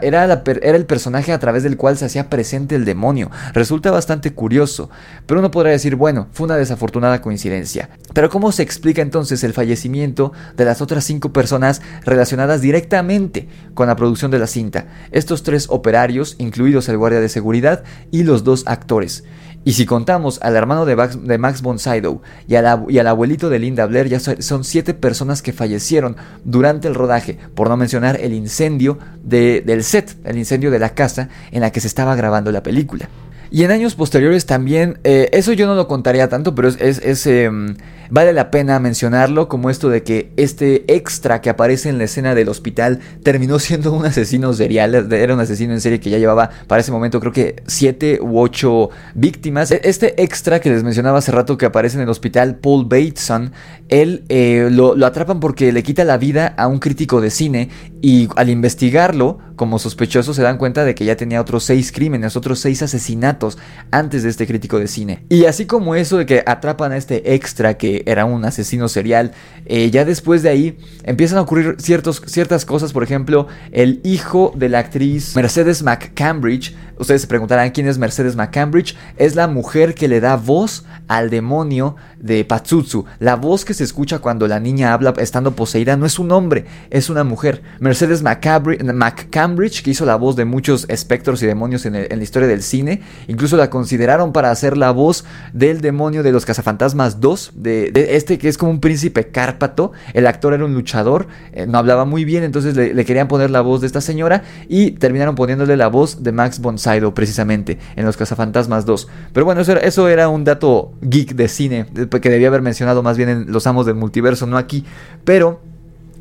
[0.03, 3.31] era, el personaje a través del cual se hacía presente el demonio.
[3.53, 4.91] Resulta bastante curioso,
[5.27, 7.91] pero uno podría decir, bueno, fue una desafortunada coincidencia.
[8.13, 13.87] Pero ¿cómo se explica entonces el fallecimiento de las otras cinco personas relacionadas directamente con
[13.87, 14.87] la producción de la cinta?
[15.11, 19.25] Estos tres operarios, incluidos el guardia de seguridad y los dos actores.
[19.65, 24.19] Y si contamos al hermano de Max, de y, al abuelito de Linda Blair, ya
[24.19, 30.17] son siete personas que fallecieron durante el rodaje, por no mencionar el incendio del set,
[30.25, 33.09] el incendio de la casa en la que se estaba grabando la película.
[33.53, 37.27] Y en años posteriores también, eh, eso yo no lo contaría tanto, pero es, es,
[37.27, 37.77] em,
[38.15, 42.35] Vale la pena mencionarlo como esto de que este extra que aparece en la escena
[42.35, 46.51] del hospital terminó siendo un asesino serial, era un asesino en serie que ya llevaba
[46.67, 49.71] para ese momento creo que 7 u 8 víctimas.
[49.71, 53.53] E, este extra que les mencionaba hace rato que aparece en el hospital, Paul Bateson,
[53.89, 57.71] él eh, lo, lo atrapan porque le quita la vida a un crítico de cine
[58.03, 62.37] y al investigarlo como sospechoso se dan cuenta de que ya tenía otros seis crímenes,
[62.37, 63.59] otros seis asesinatos
[63.91, 65.25] antes de este crítico de cine.
[65.29, 69.33] Y así como eso de que atrapan a este extra que era un asesino serial,
[69.67, 74.69] eh, ya después de ahí empiezan a ocurrir ciertas cosas, por ejemplo, el hijo de
[74.69, 80.09] la actriz Mercedes McCambridge, ustedes se preguntarán quién es Mercedes McCambridge, es la mujer que
[80.09, 83.05] le da voz al demonio de Patsutsu.
[83.19, 86.65] La voz que se escucha cuando la niña habla estando poseída no es un hombre,
[86.91, 87.63] es una mujer.
[87.81, 92.63] Mercedes McCambridge, que hizo la voz de muchos espectros y demonios en, la historia del
[92.63, 97.93] cine, incluso la consideraron para hacer la voz del demonio de los cazafantasmas 2, de,
[98.11, 99.93] este que es como un príncipe cárpato.
[100.15, 103.61] El actor era un luchador, eh, no hablaba muy bien, entonces le, querían poner la
[103.61, 106.79] voz de esta señora y terminaron poniéndole la voz de Max von
[107.15, 109.09] Precisamente en los cazafantasmas 2.
[109.33, 113.17] Pero bueno, eso eso era un dato geek de cine que debía haber mencionado más
[113.17, 114.85] bien en Los Amos del Multiverso, no aquí.
[115.25, 115.61] Pero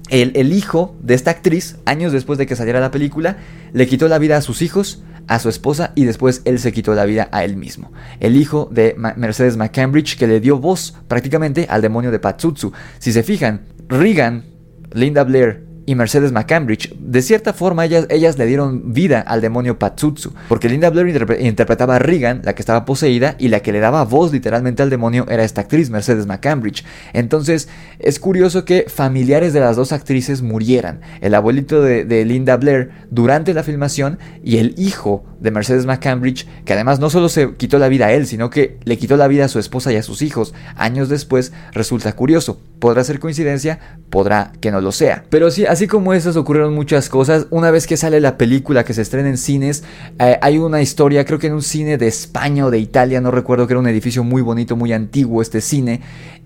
[0.09, 3.37] el, el, hijo de esta actriz, años después de que saliera la película,
[3.73, 6.93] le quitó la vida a sus hijos, a su esposa y después él se quitó
[6.93, 7.91] la vida a él mismo.
[8.19, 12.73] El hijo de Mercedes McCambridge que le dio voz prácticamente al demonio de Patsutsu.
[12.99, 14.45] Si se fijan, Regan,
[14.93, 19.77] Linda Blair y Mercedes McCambridge, de cierta forma ellas, ellas le dieron vida al demonio
[19.77, 23.81] Patsutsu, porque Linda Blair interpretaba a Regan, la que estaba poseída, y la que le
[23.81, 26.85] daba voz literalmente al demonio era esta actriz, Mercedes McCambridge.
[27.11, 27.67] Entonces,
[27.99, 32.91] es curioso que familiares de las dos actrices murieran, el abuelito de, de Linda Blair
[33.09, 37.79] durante la filmación y el hijo de Mercedes McCambridge, que además no solo se quitó
[37.79, 40.03] la vida a él, sino que le quitó la vida a su esposa y a
[40.03, 42.61] sus hijos, años después, resulta curioso.
[42.79, 45.23] Podrá ser coincidencia, podrá que no lo sea.
[45.29, 47.47] Pero sí, así como esas ocurrieron muchas cosas.
[47.49, 49.83] Una vez que sale la película que se estrena en cines,
[50.19, 53.31] eh, hay una historia, creo que en un cine de España o de Italia, no
[53.31, 56.01] recuerdo que era un edificio muy bonito, muy antiguo este cine.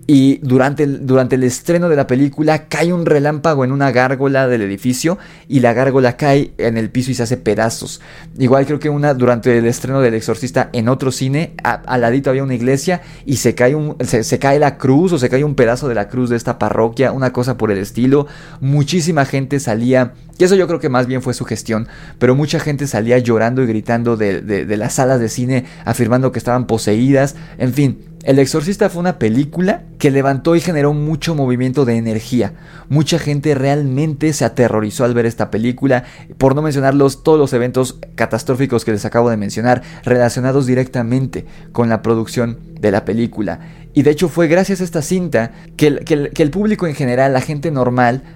[0.08, 4.46] Y durante el, durante el estreno de la película cae un relámpago en una gárgola
[4.46, 8.00] del edificio y la gárgola cae en el piso y se hace pedazos.
[8.38, 12.44] Igual creo que una durante el estreno del Exorcista en otro cine, al ladito había
[12.44, 15.88] una iglesia y se cae, un, se, cae la cruz o se cae un pedazo
[15.88, 18.28] de la cruz de esta parroquia, una cosa por el estilo.
[18.60, 21.88] Muchísima gente salía, y eso yo creo que más bien fue su gestión,
[22.20, 26.38] pero mucha gente salía llorando y gritando de, de las salas de cine afirmando que
[26.38, 27.34] estaban poseídas.
[27.58, 32.54] En fin, el Exorcista fue una película que levantó y generó mucho movimiento de energía.
[32.88, 36.02] Mucha gente realmente se aterrorizó al ver esta película,
[36.36, 41.88] por no mencionarlos todos los eventos catastróficos que les acabo de mencionar, relacionados directamente con
[41.88, 43.60] la producción de la película.
[43.94, 47.32] Y de hecho fue gracias a esta cinta que el, que el público en general,
[47.32, 48.35] la gente normal,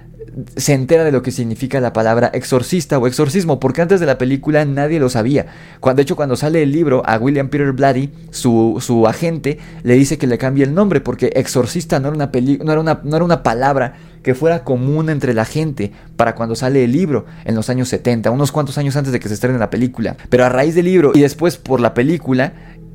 [0.55, 4.17] se entera de lo que significa la palabra exorcista o exorcismo, porque antes de la
[4.17, 5.47] película nadie lo sabía.
[5.79, 9.95] Cuando, de hecho, cuando sale el libro, a William Peter Blatty, su, su agente, le
[9.95, 12.31] dice que le cambie el nombre, porque exorcista no era, una
[12.63, 16.55] no, era una, no era una palabra que fuera común entre la gente para cuando
[16.55, 19.57] sale el libro en los años 70, unos cuantos años antes de que se estrene
[19.57, 20.15] la película.
[20.29, 22.53] Pero a raíz del libro y después por la película,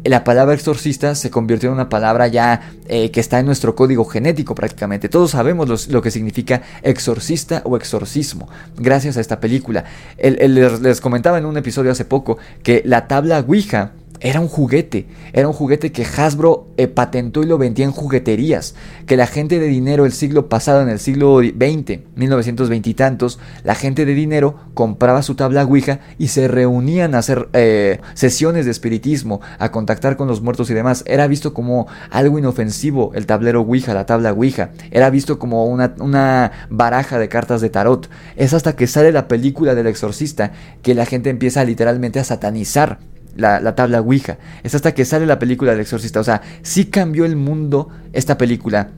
[0.09, 4.05] la palabra exorcista se convirtió en una palabra ya eh, que está en nuestro código
[4.05, 5.09] genético prácticamente.
[5.09, 9.85] Todos sabemos lo que significa exorcista o exorcismo, gracias a esta película.
[10.19, 15.47] les comentaba en un episodio hace poco que la tabla Ouija era un juguete, era
[15.47, 18.75] un juguete que Hasbro eh, patentó y lo vendía en jugueterías,
[19.07, 23.39] que la gente de dinero el siglo pasado, en el siglo XX, 1920 y tantos,
[23.63, 28.65] la gente de dinero compraba su tabla Ouija y se reunían a hacer eh, sesiones
[28.65, 31.05] de espiritismo, a contactar con los muertos y demás.
[31.07, 34.71] Era visto como algo inofensivo el tablero Ouija, la tabla Ouija.
[34.91, 38.09] Era visto como una, una baraja de cartas de tarot.
[38.37, 40.53] Es hasta que sale la película del exorcista
[40.83, 42.99] que la gente empieza literalmente a satanizar
[43.37, 44.39] la, tabla Ouija.
[44.63, 46.21] Es hasta que sale la película del exorcista.
[46.21, 48.91] O sea, sí cambió el mundo esta película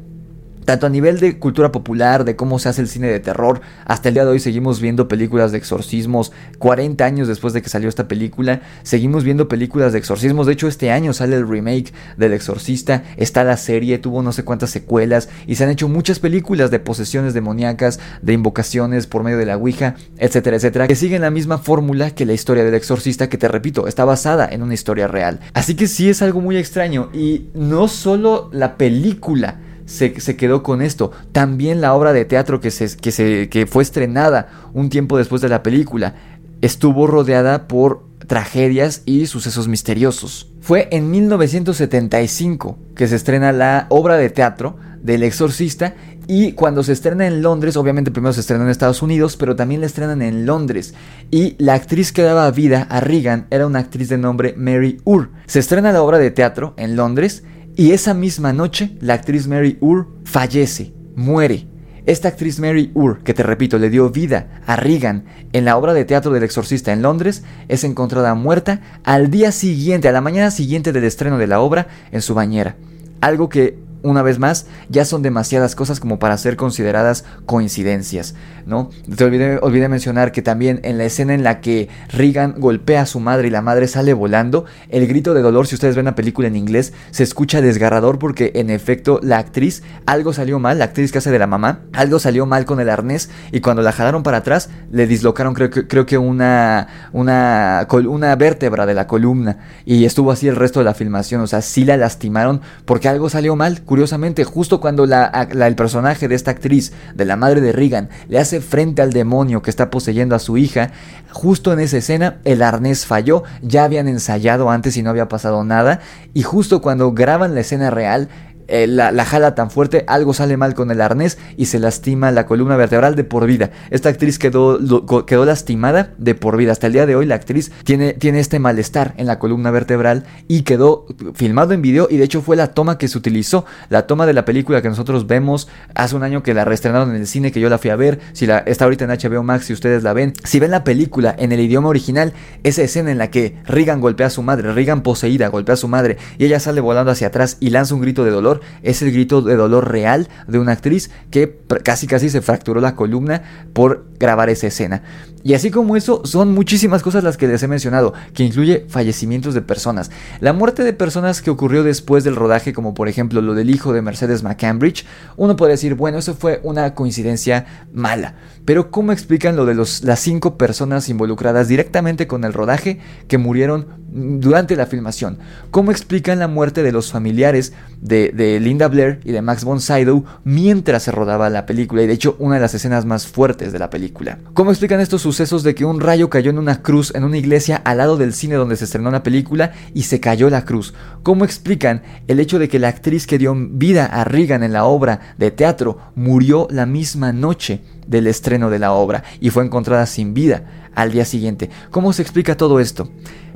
[0.69, 4.09] tanto a nivel de cultura popular, de cómo se hace el cine de terror, hasta
[4.11, 7.89] el día de hoy seguimos viendo películas de exorcismos, 40 años después de que salió
[7.89, 12.35] esta película, seguimos viendo películas de exorcismos, de hecho este año sale el remake del
[12.35, 16.71] exorcista, está la serie, tuvo no sé cuántas secuelas y se han hecho muchas películas
[16.71, 21.31] de posesiones demoníacas, de invocaciones por medio de la Ouija, etcétera, etcétera, que siguen la
[21.31, 25.09] misma fórmula que la historia del exorcista, que te repito, está basada en una historia
[25.09, 25.41] real.
[25.55, 30.83] Así que sí es algo muy extraño y no solo la película, se, quedó con
[30.83, 31.11] esto.
[31.33, 35.49] También la obra de teatro que, se, que, se, fue estrenada un tiempo después de
[35.49, 36.15] la película
[36.61, 40.53] estuvo rodeada por tragedias y sucesos misteriosos.
[40.61, 45.95] Fue en 1975 que se estrena la obra de teatro del exorcista
[46.27, 49.81] y cuando se estrena en Londres, obviamente primero se estrena en Estados Unidos, pero también
[49.81, 50.93] la estrenan en Londres.
[51.31, 55.31] Y la actriz que daba vida a Regan era una actriz de nombre Mary Ur.
[55.47, 57.45] Se estrena la obra de teatro en Londres
[57.79, 61.69] y esa misma noche la actriz Mary Ur fallece, muere.
[62.07, 65.95] Esta actriz Mary Ur, que te repito, le dio vida a Regan en la obra
[65.95, 70.51] de teatro del exorcista en Londres, es encontrada muerta al día siguiente, a la mañana
[70.51, 72.75] siguiente del estreno de la obra, en su bañera.
[73.21, 78.35] Algo que una vez más, ya son demasiadas cosas como para ser consideradas coincidencias,
[78.67, 78.91] ¿no?
[79.17, 83.21] Te olvidé, mencionar que también en la escena en la que Regan golpea a su
[83.21, 86.49] madre y la madre sale volando, el grito de dolor, si ustedes ven la película
[86.49, 91.13] en inglés, se escucha desgarrador porque en efecto la actriz, algo salió mal, la actriz
[91.13, 94.23] que hace de la mamá, algo salió mal con el arnés y cuando la jalaron
[94.23, 99.59] para atrás, le dislocaron creo que, creo que una, una, una vértebra de la columna
[99.85, 103.29] y estuvo así el resto de la filmación, o sea, sí la lastimaron porque algo
[103.29, 108.11] salió mal Curiosamente, justo cuando el personaje de esta actriz, de la madre de Regan,
[108.29, 110.91] le hace frente al demonio que está poseyendo a su hija,
[111.33, 115.65] justo en esa escena el arnés falló, ya habían ensayado antes y no había pasado
[115.65, 116.01] nada,
[116.35, 118.29] y justo cuando graban la escena real,
[118.69, 122.47] eh, la, jala tan fuerte, algo sale mal con el arnés y se lastima la
[122.47, 123.71] columna vertebral de por vida.
[123.91, 124.79] Esta actriz quedó,
[125.27, 126.73] quedó lastimada de por vida.
[126.73, 130.25] Hasta el día de hoy la actriz tiene, tiene este malestar en la columna vertebral
[130.49, 134.07] y quedó filmado en video y de hecho fue la toma que se utilizó, la
[134.07, 137.27] toma de la película que nosotros vemos hace un año que la reestrenaron en el
[137.27, 139.73] cine que yo la fui a ver, si la está ahorita en HBO Max si
[139.73, 143.31] ustedes la ven, si ven la película en el idioma original, esa escena en la
[143.31, 146.81] que Regan golpea a su madre, Regan poseída golpea a su madre y ella sale
[146.81, 150.29] volando hacia atrás y lanza un grito de dolor, es el grito de dolor real
[150.47, 153.43] de una actriz que casi casi se fracturó la columna
[153.73, 155.03] por grabar esa escena.
[155.43, 159.55] Y así como eso, son muchísimas cosas las que les he mencionado, que incluye fallecimientos
[159.55, 160.11] de personas.
[160.41, 163.93] La muerte de personas que ocurrió después del rodaje, como por ejemplo lo del hijo
[163.93, 165.05] de Mercedes McCambridge,
[165.37, 168.35] uno puede decir, bueno, eso fue una coincidencia mala.
[168.65, 173.39] Pero ¿cómo explican lo de los, las cinco personas involucradas directamente con el rodaje que
[173.39, 175.39] murieron durante la filmación?
[175.71, 180.25] ¿Cómo explican la muerte de los familiares de, Linda Blair y de Max von Sydow
[180.45, 182.03] mientras se rodaba la película?
[182.03, 184.39] Y de hecho, una de las escenas más fuertes de la película.
[184.53, 187.77] ¿Cómo explican estos sucesos de que un rayo cayó en una cruz en una iglesia
[187.85, 190.95] al lado del cine donde se estrenó la película y se cayó la cruz?
[191.23, 194.87] ¿Cómo explican el hecho de que la actriz que dio vida a Regan en la
[194.87, 197.83] obra de teatro murió la misma noche?
[198.07, 201.69] del estreno de la obra y fue encontrada sin vida al día siguiente.
[201.91, 203.11] ¿Cómo se explica todo esto?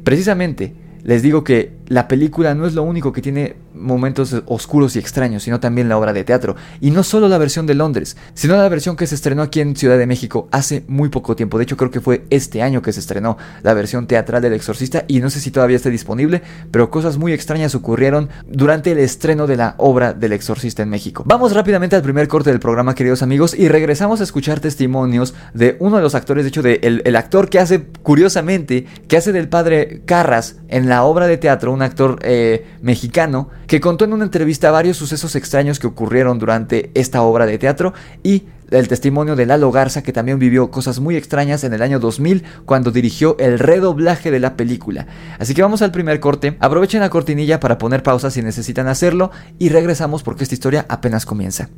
[0.05, 4.99] Precisamente les digo que la película no es lo único que tiene momentos oscuros y
[4.99, 6.57] extraños, sino también la obra de teatro.
[6.81, 9.77] Y no solo la versión de Londres, sino la versión que se estrenó aquí en
[9.77, 11.59] Ciudad de México hace muy poco tiempo.
[11.59, 15.05] De hecho, creo que fue este año que se estrenó la versión teatral del Exorcista
[15.07, 19.47] y no sé si todavía está disponible, pero cosas muy extrañas ocurrieron durante el estreno
[19.47, 21.25] de la obra del Exorcista en México.
[21.27, 25.77] Vamos rápidamente al primer corte del programa, queridos amigos, y regresamos a escuchar testimonios de
[25.79, 29.51] uno de los actores, de hecho, de el, actor que hace, curiosamente, que hace del
[29.51, 34.71] padre Carras en la obra de teatro, actor eh, mexicano, que contó en una entrevista
[34.71, 37.93] varios sucesos extraños que ocurrieron durante esta obra de teatro
[38.23, 42.01] y el testimonio de Lalo Garza, que también vivió cosas muy extrañas en el año
[42.01, 45.07] 2000 cuando dirigió el redoblaje de la película.
[45.39, 49.31] Así que vamos al primer corte, aprovechen la cortinilla para poner pausa si necesitan hacerlo
[49.59, 51.69] y regresamos porque esta historia apenas comienza.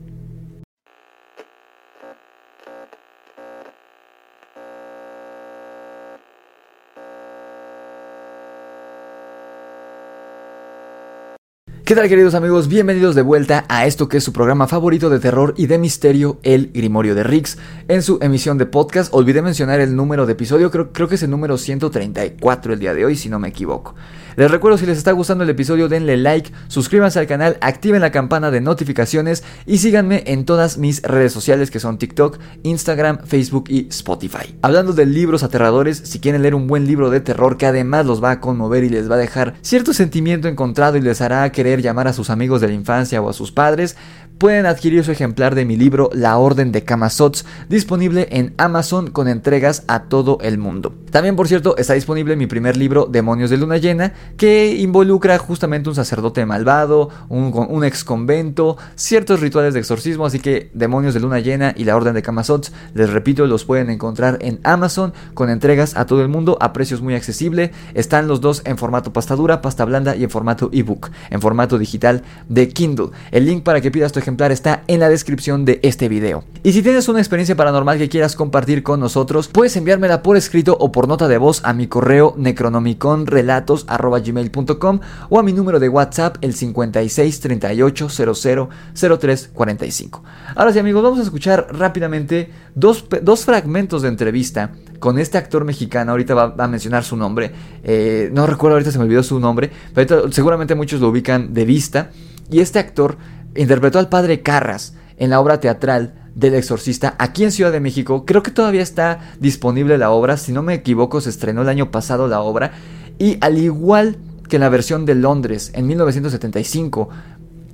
[11.85, 12.67] ¿Qué tal queridos amigos?
[12.69, 16.39] Bienvenidos de vuelta a esto que es su programa favorito de terror y de misterio,
[16.43, 17.59] El Grimorio de Rix.
[17.89, 21.23] En su emisión de podcast, olvidé mencionar el número de episodio, creo, creo que es
[21.23, 23.95] el número 134 el día de hoy, si no me equivoco.
[24.37, 28.11] Les recuerdo si les está gustando el episodio denle like, suscríbanse al canal, activen la
[28.11, 33.67] campana de notificaciones y síganme en todas mis redes sociales que son TikTok, Instagram, Facebook
[33.69, 34.57] y Spotify.
[34.63, 38.23] Hablando de libros aterradores, si quieren leer un buen libro de terror que además los
[38.23, 41.81] va a conmover y les va a dejar cierto sentimiento encontrado y les hará querer
[41.81, 43.97] llamar a sus amigos de la infancia o a sus padres,
[44.39, 49.29] pueden adquirir su ejemplar de mi libro La Orden de Kamazots, disponible en Amazon con
[49.29, 50.93] entregas a todo el mundo.
[51.11, 55.89] También, por cierto, está disponible mi primer libro, Demonios de Luna Llena, que involucra justamente
[55.89, 61.39] un sacerdote malvado, un, ex convento, ciertos rituales de exorcismo, así que Demonios de Luna
[61.39, 65.97] Llena y La Orden de Kamazots, les repito, los pueden encontrar en Amazon con entregas
[65.97, 67.71] a todo el mundo a precios muy accesibles.
[67.95, 71.79] Están los dos en formato pasta dura, pasta blanda y en formato ebook, en formato
[71.79, 73.11] digital de Kindle.
[73.31, 76.45] El link para que pidas tu ejemplar está en la descripción de este video.
[76.63, 80.79] Y si tienes una experiencia paranormal que quieras compartir con nosotros, puedes enviármela por escrito
[80.81, 86.39] o por nota de voz a mi correo necronomiconrelatos.gmail.com o a mi número de WhatsApp
[86.41, 88.71] el 56 38 00
[89.19, 90.25] 03 45.
[90.57, 95.67] Ahora sí amigos, vamos a escuchar rápidamente dos, dos fragmentos de entrevista con este actor
[95.67, 99.39] mexicano, ahorita va, a mencionar su nombre, eh, no recuerdo, ahorita se me olvidó su
[99.39, 102.11] nombre, pero seguramente muchos lo ubican de vista,
[102.51, 103.17] y este actor
[103.55, 108.25] interpretó al padre Carras en la obra teatral del Exorcista aquí en Ciudad de México.
[108.27, 111.91] Creo que todavía está disponible la obra, si no me equivoco se estrenó el año
[111.91, 112.73] pasado la obra
[113.19, 114.17] y al igual
[114.49, 117.09] que en la versión de Londres en 1975,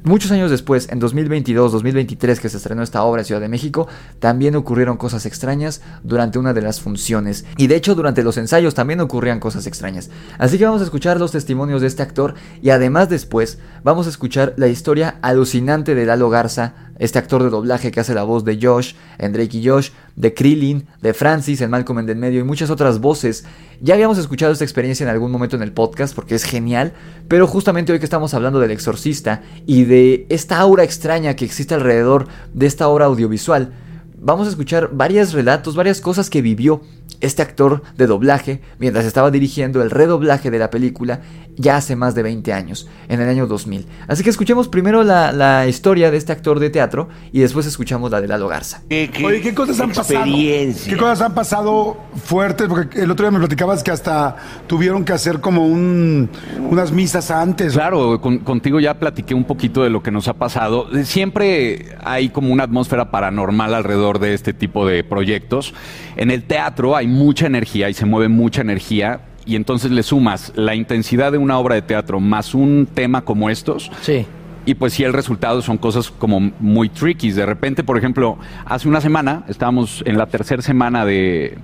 [0.03, 3.87] Muchos años después, en 2022, 2023, que se estrenó esta obra en Ciudad de México,
[4.19, 7.45] también ocurrieron cosas extrañas durante una de las funciones.
[7.59, 10.09] Y de hecho, durante los ensayos también ocurrían cosas extrañas.
[10.39, 12.33] Así que vamos a escuchar los testimonios de este actor
[12.63, 17.51] y además después vamos a escuchar la historia alucinante de Lalo Garza, este actor de
[17.51, 21.61] doblaje que hace la voz de Josh en Drake y Josh, de Krillin, de Francis
[21.63, 23.45] en Malcolm en el medio y muchas otras voces.
[23.81, 26.93] Ya habíamos escuchado esta experiencia en algún momento en el podcast porque es genial,
[27.27, 31.75] pero justamente hoy que estamos hablando del exorcista y de esta aura extraña que existe
[31.75, 33.73] alrededor de esta obra audiovisual,
[34.19, 36.83] vamos a escuchar varios relatos, varias cosas que vivió
[37.21, 41.21] este actor de doblaje mientras estaba dirigiendo el redoblaje de la película
[41.57, 43.87] ya hace más de 20 años, en el año 2000.
[44.09, 48.21] Así que escuchemos primero la, historia de este actor de teatro y después escuchamos la
[48.21, 48.83] de Lalo Garza.
[48.89, 50.25] Oye, ¿qué cosas han pasado?
[50.25, 52.67] ¿Qué cosas han pasado fuertes?
[52.67, 54.37] Porque el otro día me platicabas que hasta
[54.67, 56.31] tuvieron que hacer como un,
[56.71, 57.75] unas misas antes.
[57.75, 60.89] Claro, contigo ya platiqué un poquito de lo que nos ha pasado.
[61.05, 65.75] Siempre hay como una atmósfera paranormal alrededor de este tipo de proyectos.
[66.21, 70.53] En el teatro hay mucha energía y se mueve mucha energía y entonces le sumas
[70.55, 73.91] la intensidad de una obra de teatro más un tema como estos.
[74.03, 74.27] Sí.
[74.67, 77.31] Y pues sí, el resultado son cosas como muy tricky.
[77.31, 81.57] De repente, por ejemplo, hace una semana, estábamos en la tercera semana de,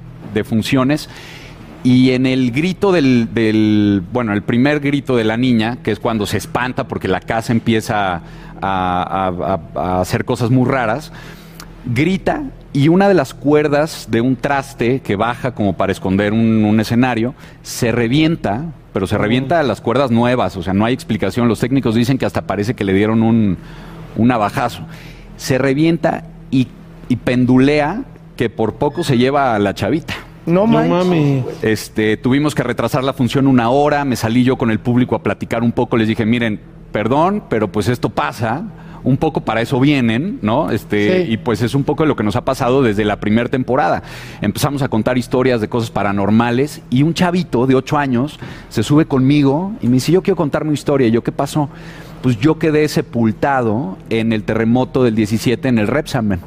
[0.45, 1.11] funciones,
[1.85, 6.01] y en el grito del, del, bueno, el primer grito de la niña, que es
[6.01, 8.23] cuando se espanta porque la casa empieza
[8.63, 11.13] a, a hacer cosas muy raras,
[11.85, 12.45] grita
[12.77, 17.35] y una de las cuerdas de un traste que baja como para esconder un, escenario
[17.62, 21.49] se revienta, pero se revienta las cuerdas nuevas, o sea, no hay explicación.
[21.49, 23.57] Los técnicos dicen que hasta parece que le dieron un,
[24.16, 24.83] un navajazo.
[25.39, 26.68] Se revienta y,
[27.24, 28.03] pendulea
[28.37, 30.12] que por poco se lleva a la chavita.
[30.45, 31.45] No, mami.
[31.62, 35.22] Este, tuvimos que retrasar la función una hora, me salí yo con el público a
[35.22, 36.61] platicar un poco, les dije, miren,
[36.93, 38.64] perdón, pero pues esto pasa
[39.05, 40.71] un poco para eso vienen, ¿no?
[40.71, 44.03] Este, Y pues es un poco lo que nos ha pasado desde la primera temporada.
[44.41, 48.39] Empezamos a contar historias de cosas paranormales y un chavito de ocho años
[48.69, 51.09] se sube conmigo y me dice, yo quiero contar mi historia.
[51.09, 51.69] Y yo, ¿qué pasó?
[52.23, 56.41] Pues yo quedé sepultado en el terremoto del 17 en el Repsamen.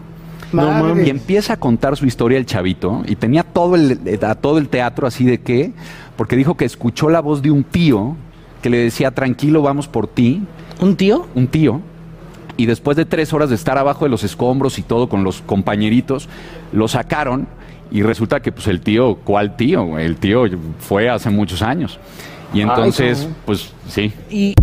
[1.06, 4.68] y empieza a contar su historia el chavito y tenía todo el, a todo el
[4.68, 5.74] teatro así de qué,
[6.18, 8.16] porque dijo que escuchó la voz de un tío
[8.62, 10.42] que le decía, tranquilo, vamos por ti.
[10.82, 11.28] ¿Un tío?
[11.36, 11.82] Un tío
[12.60, 15.42] y después de tres horas de estar abajo de los escombros y todo con los
[15.42, 16.28] compañeritos,
[16.74, 17.48] lo sacaron
[17.90, 19.98] y resulta que pues el tío, ¿cuál tío?
[19.98, 20.44] El tío
[20.78, 21.98] fue hace muchos años.
[22.54, 24.12] Y entonces, pues sí.
[24.30, 24.54] Y...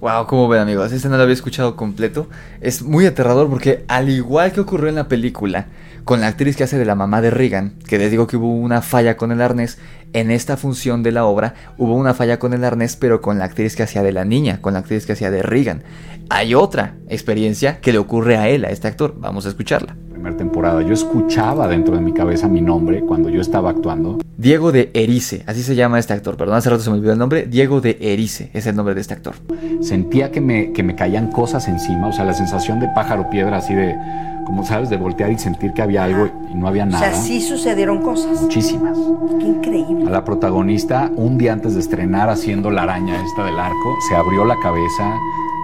[0.00, 0.92] Wow, ¿cómo ven amigos?
[0.92, 2.26] Este no lo había escuchado completo.
[2.62, 5.66] Es muy aterrador porque al igual que ocurrió en la película,
[6.04, 8.50] con la actriz que hace de la mamá de Regan, que les digo que hubo
[8.50, 9.76] una falla con el arnés,
[10.14, 13.44] en esta función de la obra hubo una falla con el arnés, pero con la
[13.44, 15.82] actriz que hacía de la niña, con la actriz que hacía de Regan.
[16.30, 19.16] Hay otra experiencia que le ocurre a él, a este actor.
[19.18, 19.96] Vamos a escucharla.
[20.20, 24.18] Primera temporada, yo escuchaba dentro de mi cabeza mi nombre cuando yo estaba actuando.
[24.36, 26.36] Diego de Erice, así se llama este actor.
[26.36, 27.46] Perdón, hace rato se me olvidó el nombre.
[27.46, 29.36] Diego de Erice es el nombre de este actor.
[29.80, 33.56] Sentía que me, que me caían cosas encima, o sea, la sensación de pájaro piedra,
[33.56, 33.96] así de
[34.44, 37.08] como sabes, de voltear y sentir que había algo y no había nada.
[37.08, 38.42] O sea, sí sucedieron cosas.
[38.42, 38.98] Muchísimas.
[39.38, 40.06] Qué increíble.
[40.06, 44.16] A la protagonista, un día antes de estrenar haciendo la araña esta del arco, se
[44.16, 45.14] abrió la cabeza,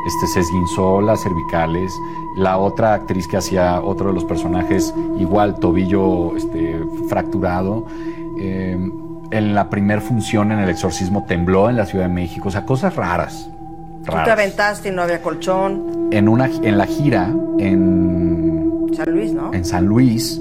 [0.07, 1.93] este, se esguinzó las cervicales.
[2.37, 7.87] La otra actriz que hacía otro de los personajes, igual, tobillo este, fracturado.
[8.39, 8.79] Eh,
[9.33, 12.49] en la primer función en el exorcismo tembló en la Ciudad de México.
[12.49, 13.51] O sea, cosas raras.
[14.05, 16.09] Tú te aventaste y no había colchón.
[16.13, 19.53] En, una, en la gira, en San Luis, ¿no?
[19.53, 20.41] En San Luis,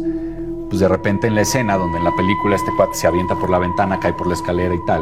[0.70, 3.50] pues de repente en la escena donde en la película este cuate se avienta por
[3.50, 5.02] la ventana, cae por la escalera y tal,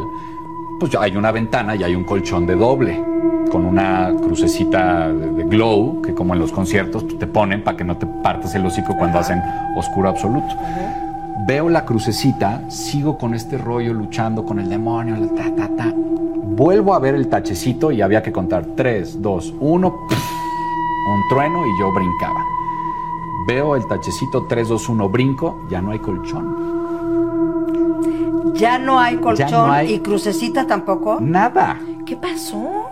[0.80, 3.04] pues hay una ventana y hay un colchón de doble
[3.52, 7.98] con una crucecita de, glow que como en los conciertos te ponen para que no
[7.98, 9.42] te partas el hocico cuando hacen
[9.76, 10.56] oscuro absoluto.
[11.48, 15.94] Veo la crucecita, sigo con este rollo luchando con el demonio, la ta, ta, ta.
[15.96, 21.80] Vuelvo a ver el tachecito y había que contar 3, 2, 1, un trueno y
[21.80, 22.44] yo brincaba
[23.46, 26.74] veo el tachecito 3, 2, 1, brinco, ya no hay colchón.
[28.56, 31.20] Ya no hay colchón y crucecita tampoco.
[31.20, 31.80] Nada.
[32.06, 32.83] ¿Qué pasó?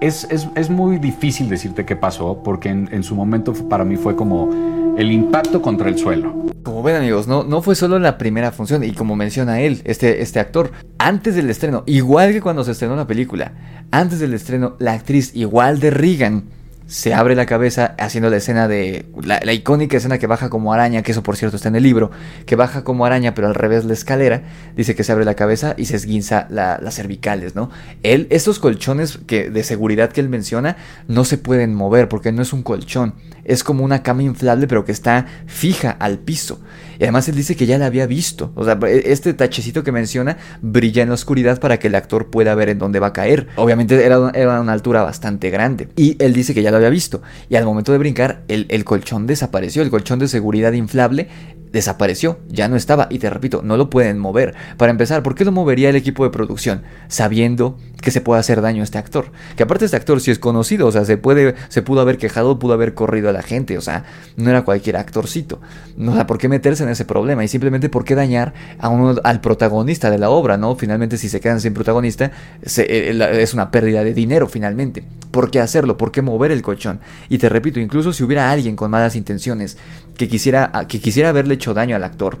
[0.00, 4.14] Es, es, muy difícil decirte qué pasó, porque en, en, su momento para mí fue
[4.14, 6.32] como el impacto contra el suelo.
[6.62, 10.22] Como ven amigos, no, no fue solo la primera función, y como menciona él, este,
[10.22, 13.52] este actor, antes del estreno, igual que cuando se estrenó la película,
[13.90, 16.44] antes del estreno, la actriz igual de Regan,
[16.88, 19.04] se abre la cabeza haciendo la escena de.
[19.22, 22.10] La, icónica escena que baja como araña, que eso por cierto está en el libro,
[22.46, 24.42] que baja como araña, pero al revés la escalera.
[24.74, 27.70] Dice que se abre la cabeza y se esguinza las cervicales, ¿no?
[28.02, 30.78] Él, estos colchones que, de seguridad que él menciona,
[31.08, 33.14] no se pueden mover porque no es un colchón.
[33.48, 36.60] Es como una cama inflable, pero que está fija al piso.
[37.00, 38.52] Y además él dice que ya la había visto.
[38.54, 42.54] O sea, este tachecito que menciona brilla en la oscuridad para que el actor pueda
[42.54, 43.48] ver en dónde va a caer.
[43.56, 45.88] Obviamente era, era una altura bastante grande.
[45.96, 47.22] Y él dice que ya lo había visto.
[47.48, 49.82] Y al momento de brincar, el, el colchón desapareció.
[49.82, 51.28] El colchón de seguridad inflable
[51.72, 54.54] desapareció, ya no estaba y te repito, no lo pueden mover.
[54.76, 58.60] Para empezar, ¿por qué lo movería el equipo de producción sabiendo que se puede hacer
[58.60, 59.32] daño a este actor?
[59.56, 62.58] Que aparte este actor sí es conocido, o sea, se puede se pudo haber quejado,
[62.58, 64.04] pudo haber corrido a la gente, o sea,
[64.36, 65.60] no era cualquier actorcito.
[65.96, 67.44] No, o ¿por qué meterse en ese problema?
[67.44, 70.76] Y simplemente por qué dañar a uno, al protagonista de la obra, ¿no?
[70.76, 72.30] Finalmente si se quedan sin protagonista
[72.76, 75.04] eh, es una pérdida de dinero finalmente.
[75.30, 75.96] ¿Por qué hacerlo?
[75.96, 77.00] ¿Por qué mover el colchón?
[77.28, 79.76] Y te repito, incluso si hubiera alguien con malas intenciones
[80.18, 82.38] que quisiera que quisiera verle hecho daño al actor.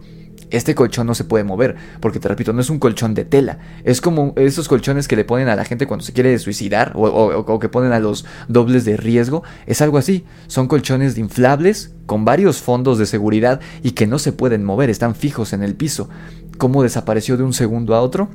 [0.50, 3.58] Este colchón no se puede mover, porque te repito, no es un colchón de tela.
[3.84, 7.58] Es como esos colchones que le ponen a la gente cuando se quiere suicidar o,
[7.58, 9.42] que ponen a los dobles de riesgo.
[9.66, 10.24] Es algo así.
[10.46, 15.14] Son colchones inflables con varios fondos de seguridad y que no se pueden mover, están
[15.14, 16.08] fijos en el piso.
[16.56, 18.30] ¿Cómo desapareció de un segundo a otro?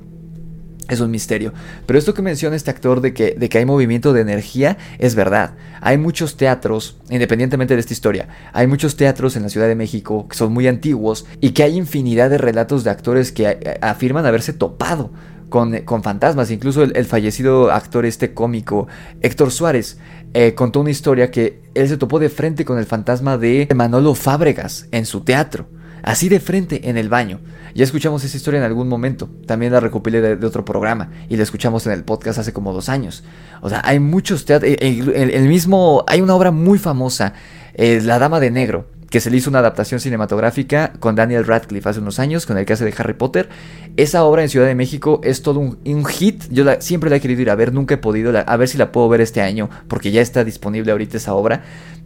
[0.89, 1.53] Es un misterio.
[1.85, 5.15] Pero esto que menciona este actor de que, de que hay movimiento de energía es
[5.15, 5.55] verdad.
[5.81, 10.27] Hay muchos teatros, independientemente de esta historia, hay muchos teatros en la Ciudad de México
[10.27, 14.25] que son muy antiguos y que hay infinidad de relatos de actores que eh, afirman
[14.25, 15.11] haberse topado
[15.49, 16.51] con, con fantasmas.
[16.51, 18.87] Incluso el, fallecido actor este cómico
[19.21, 19.97] Héctor Suárez
[20.33, 24.15] eh, contó una historia que él se topó de frente con el fantasma de Manolo
[24.15, 25.67] Fábregas en su teatro
[26.03, 27.39] así de frente en el baño.
[27.73, 31.43] Ya escuchamos esa historia en algún momento, también la recopilé de, otro programa y la
[31.43, 33.23] escuchamos en el podcast hace como dos años.
[33.61, 37.33] O sea, hay muchos teatros, el, mismo, hay una obra muy famosa,
[37.73, 41.87] eh, La Dama de Negro, que se le hizo una adaptación cinematográfica con Daniel Radcliffe
[41.87, 43.47] hace unos años, con el que hace de Harry Potter.
[43.95, 46.43] Esa obra en Ciudad de México es todo un, hit.
[46.49, 48.91] Yo siempre la he querido ir a ver, nunca he podido, a ver si la
[48.91, 51.63] puedo ver este año, porque ya está disponible ahorita esa obra.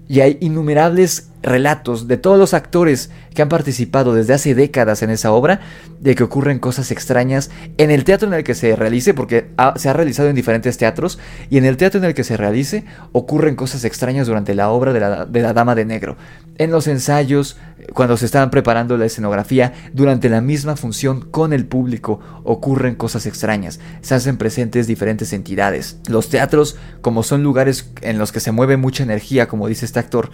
[0.10, 5.10] Y hay innumerables relatos de todos los actores que han participado desde hace décadas en
[5.10, 5.62] esa obra
[6.00, 9.90] de que ocurren cosas extrañas en el teatro en el que se realice, porque se
[9.90, 11.20] ha realizado en diferentes teatros,
[11.50, 14.94] y en el teatro en el que se realice ocurren cosas extrañas durante la obra
[14.94, 16.18] de la, de la Dama de Negro.
[16.58, 17.58] En los ensayos,
[17.94, 23.28] cuando se estaban preparando la escenografía, durante la misma función con el público ocurren cosas
[23.28, 26.00] extrañas, se hacen presentes diferentes entidades.
[26.08, 30.00] Los teatros, como son lugares en los que se mueve mucha energía, como dice este
[30.00, 30.32] actor,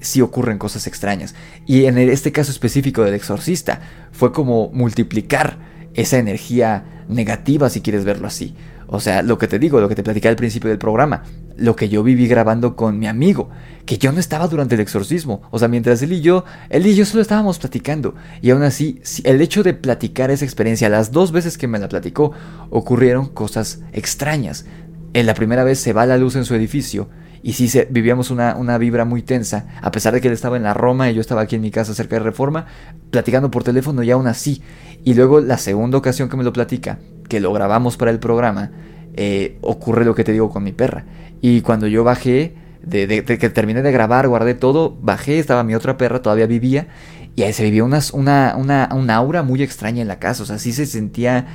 [0.00, 1.34] sí ocurren cosas extrañas.
[1.66, 3.80] Y en este caso específico del exorcista,
[4.12, 5.58] fue como multiplicar
[5.94, 8.54] esa energía negativa, si quieres verlo así.
[8.88, 11.24] O sea, lo que te digo, lo que te platicé al principio del programa,
[11.56, 13.50] lo que yo viví grabando con mi amigo,
[13.84, 15.42] que yo no estaba durante el exorcismo.
[15.50, 18.14] O sea, mientras él y yo, él y yo solo estábamos platicando.
[18.42, 21.88] Y aún así, el hecho de platicar esa experiencia, las dos veces que me la
[21.88, 22.32] platicó,
[22.70, 24.66] ocurrieron cosas extrañas.
[25.14, 27.08] En la primera vez se va la luz en su edificio
[27.46, 30.56] y sí se, vivíamos una, una, vibra muy tensa, a pesar de que él estaba
[30.56, 32.66] en la Roma y yo estaba aquí en mi casa cerca de Reforma,
[33.12, 34.62] platicando por teléfono y aún así.
[35.04, 38.72] Y luego la segunda ocasión que me lo platica, que lo grabamos para el programa,
[39.14, 41.04] eh, ocurre lo que te digo con mi perra.
[41.40, 45.96] Y cuando yo bajé, de, que terminé de grabar, guardé todo, bajé, estaba mi otra
[45.96, 46.88] perra, todavía vivía,
[47.36, 50.46] y ahí se vivía una, una, una, una aura muy extraña en la casa, o
[50.46, 51.46] sea, sí se sentía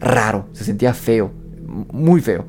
[0.00, 1.32] raro, se sentía feo,
[1.92, 2.46] muy feo.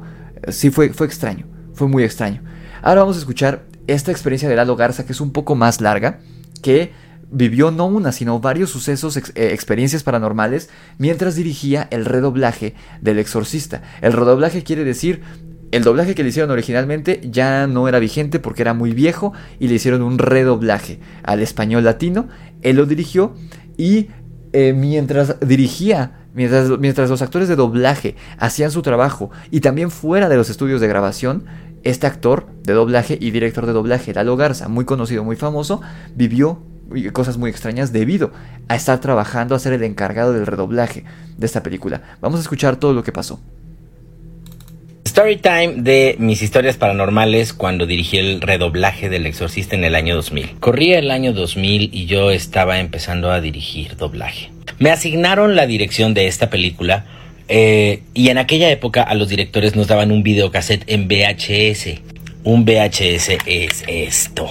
[0.47, 1.45] Sí fue, fue extraño,
[1.75, 2.41] fue muy extraño.
[2.87, 6.21] Ahora vamos a escuchar esta experiencia de Lalo Garza, que es un poco más larga,
[6.61, 6.93] que
[7.29, 13.81] vivió no una, sino varios sucesos, eh, experiencias paranormales, mientras dirigía el redoblaje del exorcista.
[14.01, 15.19] El redoblaje quiere decir
[15.71, 19.67] el doblaje que le hicieron originalmente ya no era vigente porque era muy viejo y
[19.67, 22.29] le hicieron un redoblaje al español latino.
[22.61, 23.33] Él lo dirigió
[23.75, 24.07] y
[24.53, 30.29] eh, mientras dirigía, mientras, mientras los actores de doblaje hacían su trabajo y también fuera
[30.29, 31.43] de los estudios de grabación,
[31.89, 35.81] este actor de doblaje y director de doblaje, Lalo Garza, muy conocido, muy famoso,
[36.15, 36.61] vivió
[37.13, 38.31] cosas muy extrañas debido
[38.67, 41.03] a estar trabajando a ser el encargado del redoblaje
[41.37, 42.01] de esta película.
[42.21, 43.39] Vamos a escuchar todo lo que pasó.
[45.07, 50.59] Storytime de mis historias paranormales cuando dirigí el redoblaje del exorcista en el año 2000.
[50.59, 54.51] Corría el año 2000 y yo estaba empezando a dirigir doblaje.
[54.79, 57.05] Me asignaron la dirección de esta película
[57.47, 62.01] eh, y en aquella época a los directores nos daban un videocassette en VHS.
[62.43, 64.49] Un VHS es esto.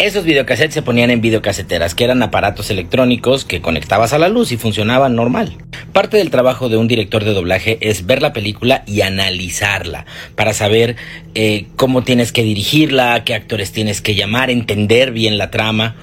[0.00, 4.50] Esos videocassettes se ponían en videocaseteras, que eran aparatos electrónicos que conectabas a la luz
[4.50, 5.58] y funcionaban normal.
[5.92, 10.54] Parte del trabajo de un director de doblaje es ver la película y analizarla para
[10.54, 10.96] saber
[11.34, 15.96] eh, cómo tienes que dirigirla, qué actores tienes que llamar, entender bien la trama.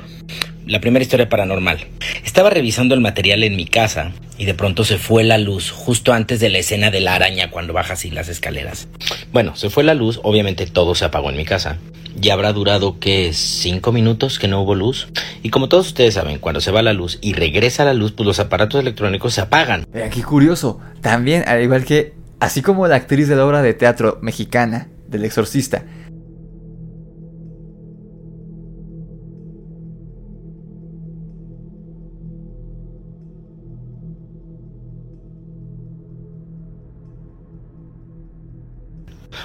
[0.68, 1.88] La primera historia paranormal.
[2.26, 6.12] Estaba revisando el material en mi casa y de pronto se fue la luz justo
[6.12, 8.90] antes de la escena de la araña cuando bajas y las escaleras.
[9.32, 11.80] Bueno, se fue la luz, obviamente todo se apagó en mi casa
[12.20, 15.08] ya habrá durado que cinco minutos que no hubo luz.
[15.44, 18.26] Y como todos ustedes saben, cuando se va la luz y regresa la luz, pues
[18.26, 19.86] los aparatos electrónicos se apagan.
[20.04, 24.18] Aquí curioso, también, al igual que, así como la actriz de la obra de teatro
[24.22, 25.86] mexicana, del exorcista,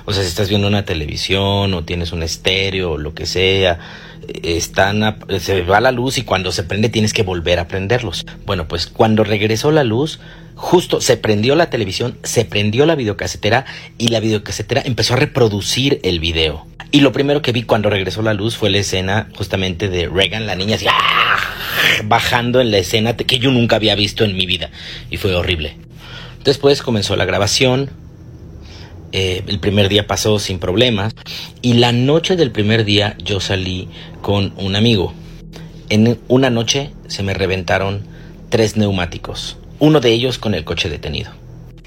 [0.04, 3.78] O sea, si estás viendo una televisión o tienes un estéreo o lo que sea,
[4.42, 8.24] están se va la luz y cuando se prende tienes que volver a prenderlos.
[8.46, 10.20] Bueno, pues cuando regresó la luz,
[10.54, 13.64] justo se prendió la televisión, se prendió la videocasetera
[13.98, 16.66] y la videocasetera empezó a reproducir el video.
[16.90, 20.46] Y lo primero que vi cuando regresó la luz fue la escena justamente de Reagan,
[20.46, 21.38] la niña así, ¡ah!
[22.04, 24.70] bajando en la escena que yo nunca había visto en mi vida.
[25.10, 25.76] Y fue horrible.
[26.44, 27.90] Después comenzó la grabación,
[29.12, 31.14] eh, el primer día pasó sin problemas
[31.60, 33.88] y la noche del primer día yo salí
[34.20, 35.14] con un amigo.
[35.88, 38.02] En una noche se me reventaron
[38.48, 41.30] tres neumáticos, uno de ellos con el coche detenido.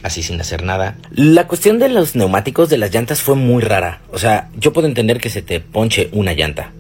[0.04, 0.98] Así sin hacer nada.
[1.12, 4.02] La cuestión de los neumáticos de las llantas fue muy rara.
[4.12, 6.72] O sea, yo puedo entender que se te ponche una llanta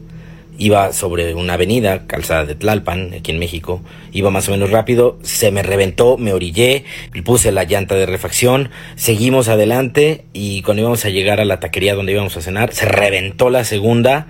[0.57, 3.81] iba sobre una avenida, calzada de Tlalpan, aquí en México,
[4.11, 6.85] iba más o menos rápido, se me reventó, me orillé,
[7.23, 11.95] puse la llanta de refacción, seguimos adelante y cuando íbamos a llegar a la taquería
[11.95, 14.27] donde íbamos a cenar, se reventó la segunda,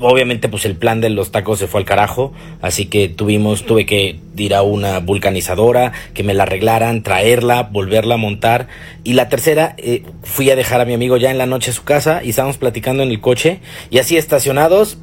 [0.00, 3.86] obviamente pues el plan de los tacos se fue al carajo, así que tuvimos, tuve
[3.86, 8.68] que ir a una vulcanizadora, que me la arreglaran, traerla, volverla a montar.
[9.04, 11.74] Y la tercera, eh, fui a dejar a mi amigo ya en la noche a
[11.74, 13.60] su casa y estábamos platicando en el coche
[13.90, 14.98] y así estacionados,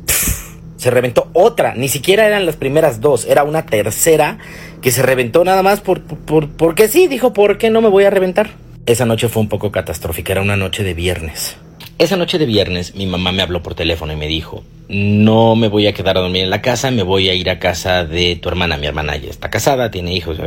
[0.77, 4.37] se reventó otra, ni siquiera eran las primeras dos, era una tercera
[4.81, 8.03] que se reventó nada más por, por, porque sí, dijo, ¿por qué no me voy
[8.03, 8.51] a reventar?
[8.85, 11.57] Esa noche fue un poco catastrófica, era una noche de viernes.
[11.97, 15.67] Esa noche de viernes mi mamá me habló por teléfono y me dijo, no me
[15.67, 18.35] voy a quedar a dormir en la casa, me voy a ir a casa de
[18.35, 18.77] tu hermana.
[18.77, 20.37] Mi hermana ya está casada, tiene hijos.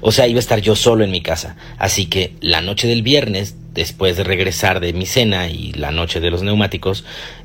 [0.00, 1.56] O sea, iba a estar yo solo en mi casa.
[1.78, 6.20] Así que la noche del viernes, después de regresar de mi cena y la noche
[6.20, 7.04] de los neumáticos,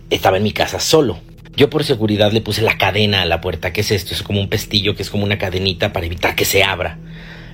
[0.09, 1.19] estaba en mi casa solo.
[1.59, 3.73] Yo por seguridad le puse la cadena a la puerta.
[3.73, 4.13] ¿Qué es esto?
[4.13, 6.97] Es como un pestillo que es como una cadenita para evitar que se abra.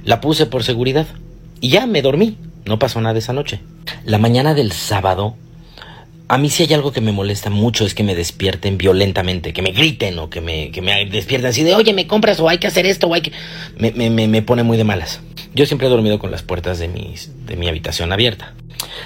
[0.04, 1.08] La puse por seguridad.
[1.60, 2.38] Y ya me dormí.
[2.66, 3.62] No pasó nada esa noche.
[4.04, 5.36] La mañana del sábado
[6.28, 9.62] a mí si hay algo que me molesta mucho es que me despierten violentamente, que
[9.62, 12.58] me griten o que me, que me despierten así de, oye, me compras o hay
[12.58, 13.32] que hacer esto o hay que...
[13.78, 15.22] Me, me, me pone muy de malas.
[15.54, 18.54] Yo siempre he dormido con las puertas de, mis, de mi habitación abierta.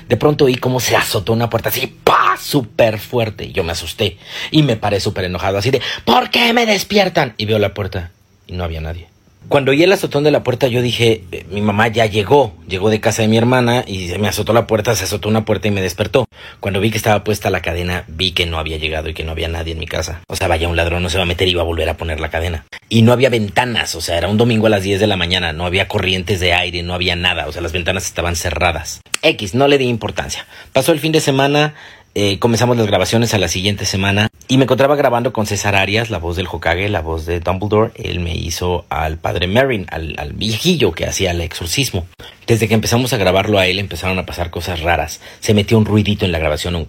[0.07, 2.19] De pronto oí cómo se azotó una puerta así, ¡pa!
[2.39, 3.51] súper fuerte.
[3.51, 4.17] Yo me asusté
[4.51, 7.33] y me paré súper enojado, así de, ¿por qué me despiertan?
[7.37, 8.11] Y veo la puerta
[8.47, 9.07] y no había nadie.
[9.47, 12.89] Cuando oí el azotón de la puerta, yo dije, eh, mi mamá ya llegó, llegó
[12.89, 15.71] de casa de mi hermana y me azotó la puerta, se azotó una puerta y
[15.71, 16.27] me despertó.
[16.59, 19.31] Cuando vi que estaba puesta la cadena, vi que no había llegado y que no
[19.31, 20.21] había nadie en mi casa.
[20.27, 21.97] O sea, vaya, un ladrón no se va a meter y va a volver a
[21.97, 22.65] poner la cadena.
[22.89, 25.53] Y no había ventanas, o sea, era un domingo a las 10 de la mañana,
[25.53, 29.01] no había corrientes de aire, no había nada, o sea, las ventanas estaban cerradas.
[29.21, 30.45] X, no le di importancia.
[30.73, 31.73] Pasó el fin de semana,
[32.15, 36.09] eh, comenzamos las grabaciones a la siguiente semana y me encontraba grabando con César Arias,
[36.09, 37.91] la voz del Hokage, la voz de Dumbledore.
[37.95, 42.07] Él me hizo al padre Merrin, al, al viejillo que hacía el exorcismo.
[42.47, 45.21] Desde que empezamos a grabarlo a él empezaron a pasar cosas raras.
[45.39, 46.87] Se metió un ruidito en la grabación, un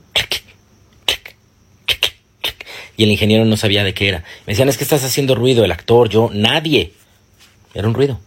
[2.97, 4.25] y el ingeniero no sabía de qué era.
[4.47, 6.93] Me decían, es que estás haciendo ruido, el actor, yo, nadie.
[7.73, 8.21] Era un ruido.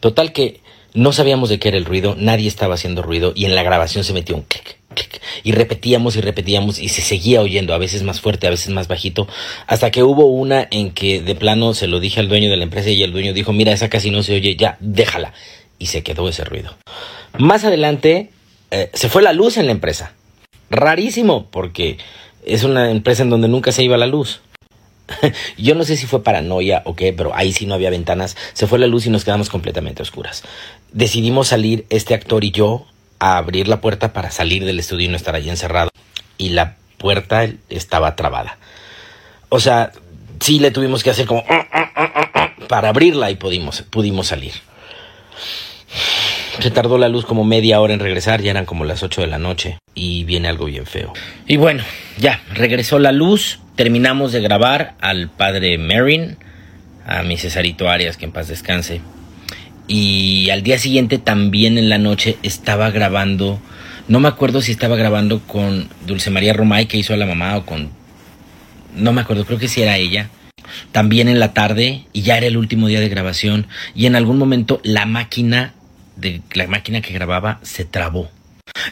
[0.00, 0.60] Total que
[0.92, 4.02] no sabíamos de qué era el ruido, nadie estaba haciendo ruido y en la grabación
[4.02, 4.81] se metió un clic
[5.42, 8.88] y repetíamos y repetíamos y se seguía oyendo, a veces más fuerte, a veces más
[8.88, 9.28] bajito,
[9.66, 12.64] hasta que hubo una en que de plano se lo dije al dueño de la
[12.64, 15.32] empresa y el dueño dijo, mira, esa casi no se oye, ya, déjala.
[15.78, 16.76] Y se quedó ese ruido.
[17.38, 18.30] Más adelante
[18.70, 20.14] eh, se fue la luz en la empresa.
[20.70, 21.98] Rarísimo, porque
[22.46, 24.40] es una empresa en donde nunca se iba la luz.
[25.58, 28.36] Yo no sé si fue paranoia o qué, pero ahí sí no había ventanas.
[28.52, 30.42] Se fue la luz y nos quedamos completamente oscuras.
[30.92, 32.86] Decidimos salir este actor y yo
[33.22, 35.90] a abrir la puerta para salir del estudio y no estar allí encerrado.
[36.38, 38.58] Y la puerta estaba trabada.
[39.48, 39.92] O sea,
[40.40, 41.92] sí le tuvimos que hacer como ah, ah,
[42.34, 44.54] ah, para abrirla y pudimos, pudimos salir.
[46.58, 49.26] Se tardó la luz como media hora en regresar, ya eran como las 8 de
[49.28, 51.12] la noche y viene algo bien feo.
[51.46, 51.84] Y bueno,
[52.18, 56.38] ya, regresó la luz, terminamos de grabar al padre Marin,
[57.06, 59.00] a mi Cesarito Arias, que en paz descanse.
[59.94, 63.60] Y al día siguiente también en la noche estaba grabando,
[64.08, 67.58] no me acuerdo si estaba grabando con Dulce María Romay que hizo a la mamá
[67.58, 67.90] o con,
[68.96, 70.30] no me acuerdo, creo que sí era ella.
[70.92, 74.38] También en la tarde y ya era el último día de grabación y en algún
[74.38, 75.74] momento la máquina
[76.54, 78.30] la máquina que grababa se trabó.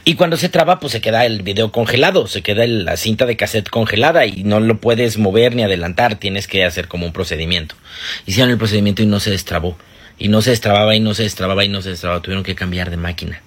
[0.04, 3.38] Y cuando se traba, pues se queda el video congelado, se queda la cinta de
[3.38, 7.74] cassette congelada y no lo puedes mover ni adelantar, tienes que hacer como un procedimiento.
[8.26, 9.78] Hicieron el procedimiento y no se destrabó.
[10.20, 12.90] Y no se destrababa y no se destrababa y no se destrababa, tuvieron que cambiar
[12.90, 13.40] de máquina.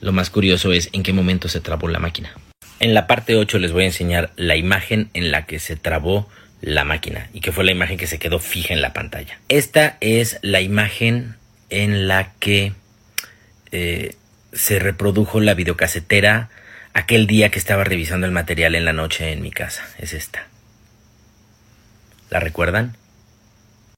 [0.00, 2.34] Lo más curioso es en qué momento se trabó la máquina.
[2.80, 6.28] En la parte 8 les voy a enseñar la imagen en la que se trabó
[6.60, 9.38] la máquina y que fue la imagen que se quedó fija en la pantalla.
[9.48, 11.36] Esta es la imagen
[11.70, 12.72] en la que
[13.70, 14.16] eh,
[14.52, 16.50] se reprodujo la videocasetera
[16.92, 19.86] aquel día que estaba revisando el material en la noche en mi casa.
[19.98, 20.48] Es esta.
[22.30, 22.96] ¿La recuerdan?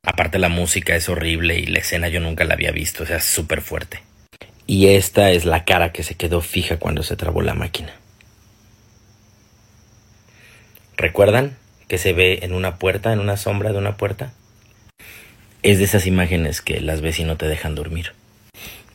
[0.07, 3.21] Aparte la música es horrible y la escena yo nunca la había visto, o sea,
[3.21, 4.01] súper fuerte.
[4.67, 7.93] Y esta es la cara que se quedó fija cuando se trabó la máquina.
[10.97, 11.57] ¿Recuerdan
[11.89, 14.33] que se ve en una puerta, en una sombra de una puerta?
[15.63, 18.13] Es de esas imágenes que las ves y no te dejan dormir.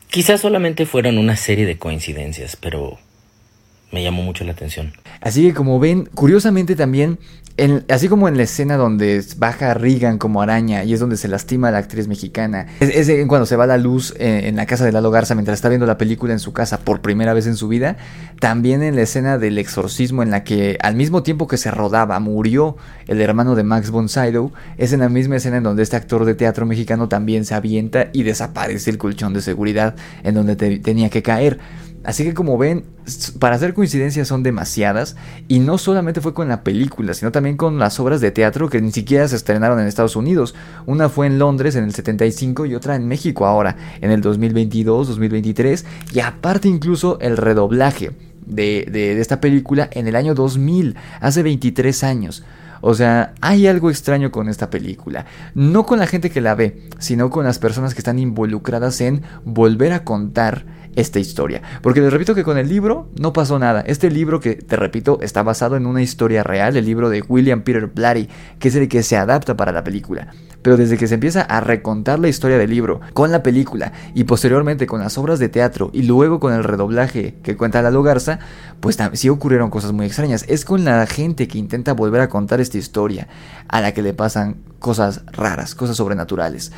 [0.08, 2.98] Quizás solamente fueron una serie de coincidencias, pero
[3.92, 4.92] me llamó mucho la atención.
[5.20, 7.18] Así que como ven, curiosamente también
[7.88, 11.68] así como en la escena donde baja Regan como araña y es donde se lastima
[11.68, 14.92] a la actriz mexicana, es, cuando se va la luz en, en, la casa de
[14.92, 17.68] Lalo Garza mientras está viendo la película en su casa por primera vez en su
[17.68, 17.96] vida,
[18.40, 22.18] también en la escena del exorcismo en la que al mismo tiempo que se rodaba
[22.20, 22.76] murió
[23.06, 26.24] el hermano de Max von Sydow, es en la misma escena en donde este actor
[26.24, 31.10] de teatro mexicano también se avienta y desaparece el colchón de seguridad en donde tenía
[31.10, 31.58] que caer.
[32.04, 32.84] Así que como ven,
[33.38, 35.16] para hacer coincidencias son demasiadas
[35.48, 38.80] y no solamente fue con la película, sino también con las obras de teatro que
[38.80, 40.54] ni siquiera se estrenaron en Estados Unidos.
[40.86, 45.08] Una fue en Londres en el 75 y otra en México ahora, en el 2022,
[45.08, 48.10] 2023 y aparte incluso el redoblaje
[48.44, 52.42] de, de esta película en el año 2000, hace 23 años.
[52.84, 55.24] O sea, hay algo extraño con esta película.
[55.54, 59.22] No con la gente que la ve, sino con las personas que están involucradas en
[59.44, 60.66] volver a contar
[60.96, 61.62] esta historia.
[61.82, 63.82] Porque les repito que con el libro no pasó nada.
[63.86, 67.62] Este libro que, te repito, está basado en una historia real, el libro de William
[67.62, 68.28] Peter Blatty,
[68.58, 70.28] que es el que se adapta para la película.
[70.62, 74.24] Pero desde que se empieza a recontar la historia del libro con la película y
[74.24, 78.38] posteriormente con las obras de teatro y luego con el redoblaje que cuenta la Garza,
[78.80, 80.44] pues sí ocurrieron cosas muy extrañas.
[80.48, 83.28] Es con la gente que intenta volver a contar esta historia
[83.68, 86.72] a la que le pasan cosas raras, cosas sobrenaturales.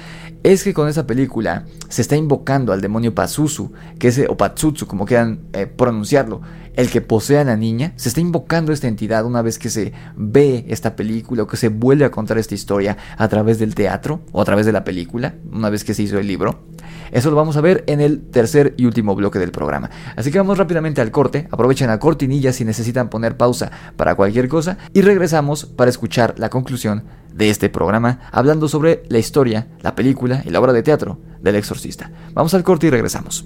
[0.44, 4.86] Es que con esa película se está invocando al demonio Pazuzu, que es, o Patsutsu,
[4.86, 6.42] como quieran eh, pronunciarlo,
[6.74, 9.92] el que posee a la niña, se está invocando esta entidad una vez que se
[10.16, 14.22] ve esta película o que se vuelve a contar esta historia a través del teatro
[14.32, 16.64] o a través de la película, una vez que se hizo el libro.
[17.10, 19.88] Eso lo vamos a ver en el tercer y último bloque del programa.
[20.16, 24.48] Así que vamos rápidamente al corte, aprovechen la cortinilla si necesitan poner pausa para cualquier
[24.48, 27.04] cosa y regresamos para escuchar la conclusión
[27.34, 31.56] de este programa hablando sobre la historia, la película y la obra de teatro del
[31.56, 32.10] exorcista.
[32.32, 33.44] Vamos al corte y regresamos.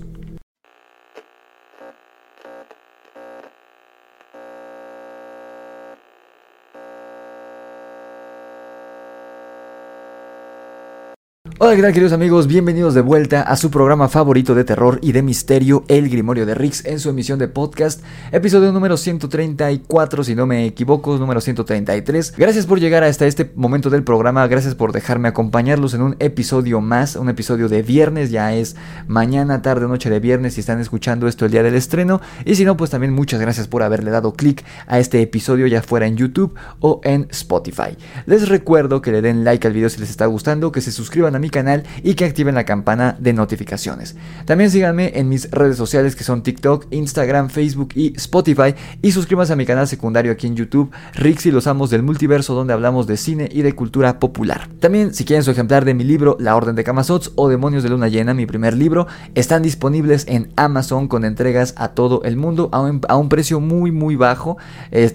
[11.68, 12.46] Hola, ¿qué tal queridos amigos?
[12.46, 16.54] Bienvenidos de vuelta a su programa favorito de terror y de misterio, El Grimorio de
[16.54, 18.02] Rix, en su emisión de podcast,
[18.32, 22.32] episodio número 134, si no me equivoco, número 133.
[22.38, 26.80] Gracias por llegar hasta este momento del programa, gracias por dejarme acompañarlos en un episodio
[26.80, 28.74] más, un episodio de viernes, ya es
[29.06, 32.64] mañana, tarde, noche de viernes, si están escuchando esto el día del estreno, y si
[32.64, 36.16] no, pues también muchas gracias por haberle dado clic a este episodio, ya fuera en
[36.16, 37.98] YouTube o en Spotify.
[38.24, 41.36] Les recuerdo que le den like al video si les está gustando, que se suscriban
[41.36, 41.57] a mi canal
[42.02, 44.16] y que activen la campana de notificaciones.
[44.44, 49.54] También síganme en mis redes sociales que son TikTok, Instagram, Facebook y Spotify y suscríbanse
[49.54, 53.16] a mi canal secundario aquí en YouTube, Rix los Amos del Multiverso donde hablamos de
[53.16, 54.68] cine y de cultura popular.
[54.80, 57.88] También si quieren su ejemplar de mi libro La Orden de Camasots o Demonios de
[57.88, 62.70] Luna Llena, mi primer libro, están disponibles en Amazon con entregas a todo el mundo
[62.72, 64.58] a un, precio muy muy bajo.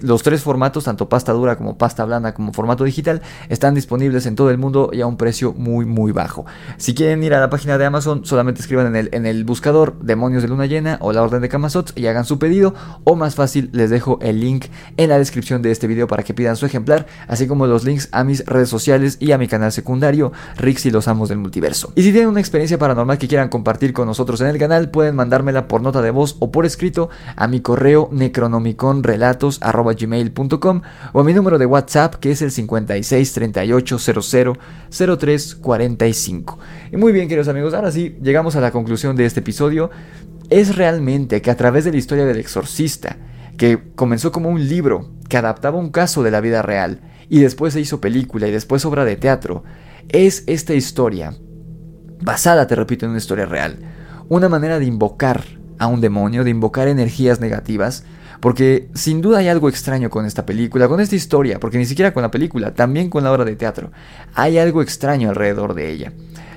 [0.02, 4.36] los tres formatos, tanto pasta dura como pasta blanda como formato digital, están disponibles en
[4.36, 6.23] todo el mundo y a un precio muy muy bajo.
[6.76, 9.98] Si quieren ir a la página de Amazon, solamente escriban en el, en el buscador
[10.00, 12.74] Demonios de Luna Llena o la Orden de Camasots y hagan su pedido.
[13.04, 14.66] O más fácil, les dejo el link
[14.96, 18.08] en la descripción de este video para que pidan su ejemplar, así como los links
[18.12, 21.92] a mis redes sociales y a mi canal secundario, Rix y los Amos del Multiverso.
[21.94, 25.16] Y si tienen una experiencia paranormal que quieran compartir con nosotros en el canal, pueden
[25.16, 31.34] mandármela por nota de voz o por escrito a mi correo necronomiconrelatos.gmail.com o a mi
[31.34, 33.32] número de WhatsApp que es el 56
[36.92, 39.90] Y muy bien, queridos amigos, ahora sí, llegamos a la conclusión de este episodio.
[40.50, 43.16] Es realmente que a través de la historia del exorcista,
[43.56, 47.72] que comenzó como un libro que adaptaba un caso de la vida real y después
[47.72, 49.64] se hizo película y después obra de teatro,
[50.08, 51.34] es esta historia,
[52.20, 53.78] basada, te repito, en una historia real,
[54.28, 55.44] una manera de invocar
[55.78, 58.04] a un demonio, de invocar energías negativas,
[58.44, 62.12] porque sin duda hay algo extraño con esta película, con esta historia, porque ni siquiera
[62.12, 63.90] con la película, también con la obra de teatro,
[64.34, 66.12] hay algo extraño alrededor de ella.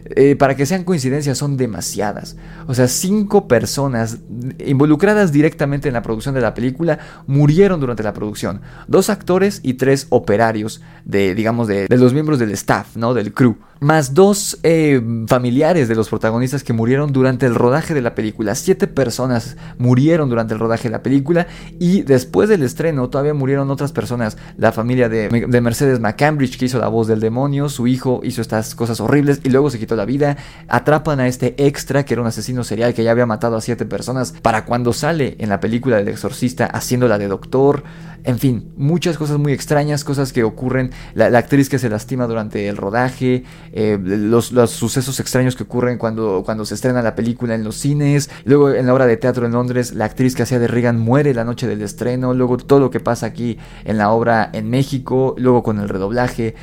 [0.06, 2.38] Eh, para que sean coincidencias son demasiadas.
[2.68, 4.20] O sea, cinco personas
[4.66, 8.62] involucradas directamente en la producción de la película murieron durante la producción.
[8.88, 13.14] Dos actores y tres operarios de, digamos, de, de los miembros del staff, ¿no?
[13.14, 18.02] Del crew más dos eh, familiares de los protagonistas que murieron durante el rodaje de
[18.02, 18.56] la película.
[18.56, 21.48] Siete personas murieron durante el rodaje de la película
[21.80, 24.38] y después del estreno todavía murieron otras personas.
[24.58, 28.42] La familia de, de Mercedes McCambridge que hizo la voz del demonio, su hijo hizo
[28.42, 30.38] estas cosas horribles y luego se quitó la vida.
[30.70, 33.86] Atrapan a este extra que era un asesino serial que ya había matado a siete
[33.86, 37.84] personas para cuando sale en la película del exorcista haciéndola de doctor.
[38.24, 40.92] En fin, muchas cosas muy extrañas, cosas que ocurren.
[41.14, 46.44] La, actriz que se lastima durante el rodaje, eh, los, sucesos extraños que ocurren cuando,
[46.44, 48.30] cuando se estrena la película en los cines.
[48.44, 51.34] Luego en la obra de teatro en Londres, la actriz que hacía de Regan muere
[51.34, 52.34] la noche del estreno.
[52.34, 55.34] Luego todo lo que pasa aquí en la obra en México.
[55.38, 56.56] Luego con el redoblaje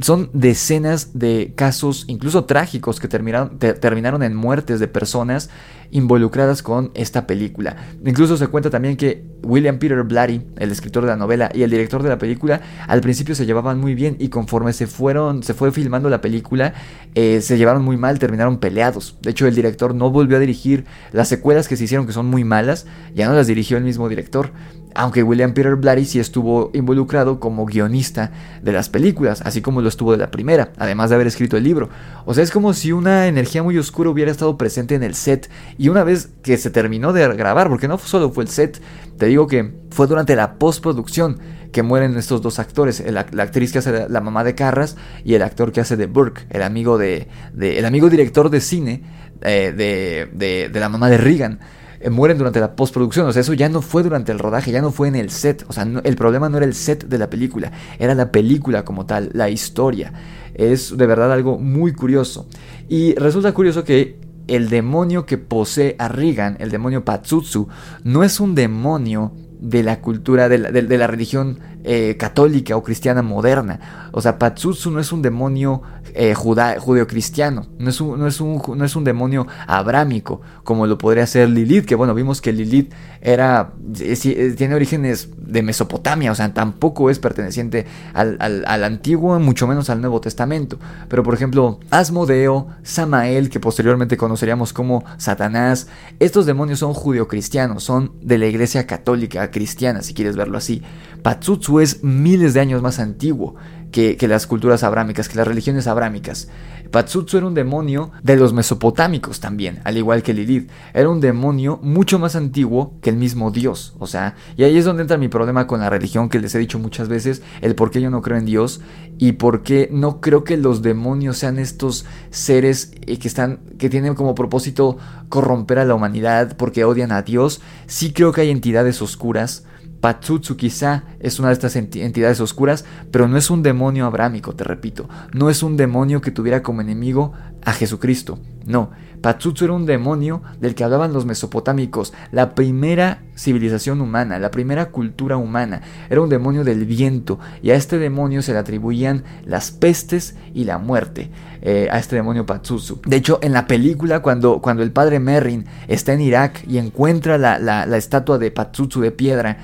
[0.00, 5.50] son decenas de casos, incluso trágicos, que terminaron, terminaron en muertes de personas
[5.90, 7.76] involucradas con esta película.
[8.04, 11.70] Incluso se cuenta también que William Peter Blatty, el escritor de la novela y el
[11.70, 15.54] director de la película, al principio se llevaban muy bien y conforme se fueron, se
[15.54, 16.74] fue filmando la película,
[17.14, 19.18] eh, se llevaron muy mal, terminaron peleados.
[19.22, 22.26] De hecho, el director no volvió a dirigir las secuelas que se hicieron que son
[22.26, 24.52] muy malas, ya no las dirigió el mismo director
[24.96, 28.32] aunque William Peter Blatty sí estuvo involucrado como guionista
[28.62, 31.64] de las películas, así como lo estuvo de la primera, además de haber escrito el
[31.64, 31.88] libro.
[32.24, 35.50] O sea, es como si una energía muy oscura hubiera estado presente en el set
[35.78, 38.80] y una vez que se terminó de grabar, porque no solo fue el set,
[39.18, 41.38] te digo que fue durante la postproducción
[41.72, 45.42] que mueren estos dos actores, la, actriz que hace la, mamá de Carras y el
[45.42, 47.28] actor que hace de Burke, el amigo de,
[47.60, 49.02] el amigo director de cine
[49.42, 51.60] eh, de, de la mamá de Regan.
[52.00, 53.26] Eh, mueren durante la postproducción.
[53.26, 55.64] O sea, eso ya no fue durante el rodaje, ya no fue en el set.
[55.68, 59.06] O sea, el problema no era el set de la película, era la película como
[59.06, 60.12] tal, la historia.
[60.54, 62.48] Es de verdad algo muy curioso.
[62.88, 67.68] Y resulta curioso que el demonio que posee a Regan, el demonio Patsutsu,
[68.04, 71.58] no es un demonio de la cultura, de la, religión
[71.88, 74.08] eh, católica o cristiana moderna.
[74.10, 75.82] O sea, Patsutsu no es un demonio
[76.14, 81.48] eh, judeocristiano, no es, un, no, no es un demonio abrámico, como lo podría ser
[81.48, 87.10] Lilith, que bueno, vimos que Lilith era, eh, tiene orígenes de Mesopotamia, o sea, tampoco
[87.10, 90.78] es perteneciente al, al, antiguo, mucho menos al Nuevo Testamento.
[91.08, 95.86] Pero por ejemplo, Asmodeo, Samael, que posteriormente conoceríamos como Satanás,
[96.18, 100.82] estos demonios son judeocristianos, son de la iglesia católica, cristiana, si quieres verlo así.
[101.26, 103.56] Patsutsu es miles de años más antiguo
[103.90, 106.46] que, las culturas abrámicas, que las religiones abrámicas.
[106.92, 110.70] Patsutsu era un demonio de los mesopotámicos también, al igual que Lilith.
[110.94, 113.96] Era un demonio mucho más antiguo que el mismo Dios.
[113.98, 116.60] O sea, y ahí es donde entra mi problema con la religión que les he
[116.60, 118.80] dicho muchas veces, el por qué yo no creo en Dios
[119.18, 123.90] y por qué no creo que los demonios sean estos seres eh, que están que
[123.90, 124.96] tienen como propósito
[125.28, 127.62] corromper a la humanidad porque odian a Dios.
[127.88, 129.64] Sí creo que hay entidades oscuras
[130.06, 134.62] Patsutsu quizá es una de estas entidades oscuras, pero no es un demonio abrámico, te
[134.62, 135.08] repito.
[135.32, 137.32] No es un demonio que tuviera como enemigo
[137.64, 138.38] a Jesucristo.
[138.64, 144.52] No, Patsutsu era un demonio del que hablaban los mesopotámicos, la primera civilización humana, la
[144.52, 145.82] primera cultura humana.
[146.08, 150.66] Era un demonio del viento y a este demonio se le atribuían las pestes y
[150.66, 151.30] la muerte.
[151.62, 153.00] Eh, a este demonio Patsutsu.
[153.04, 157.38] De hecho, en la película, cuando, cuando el padre Merrin está en Irak y encuentra
[157.38, 159.56] la, la, la estatua de Patsutsu de piedra,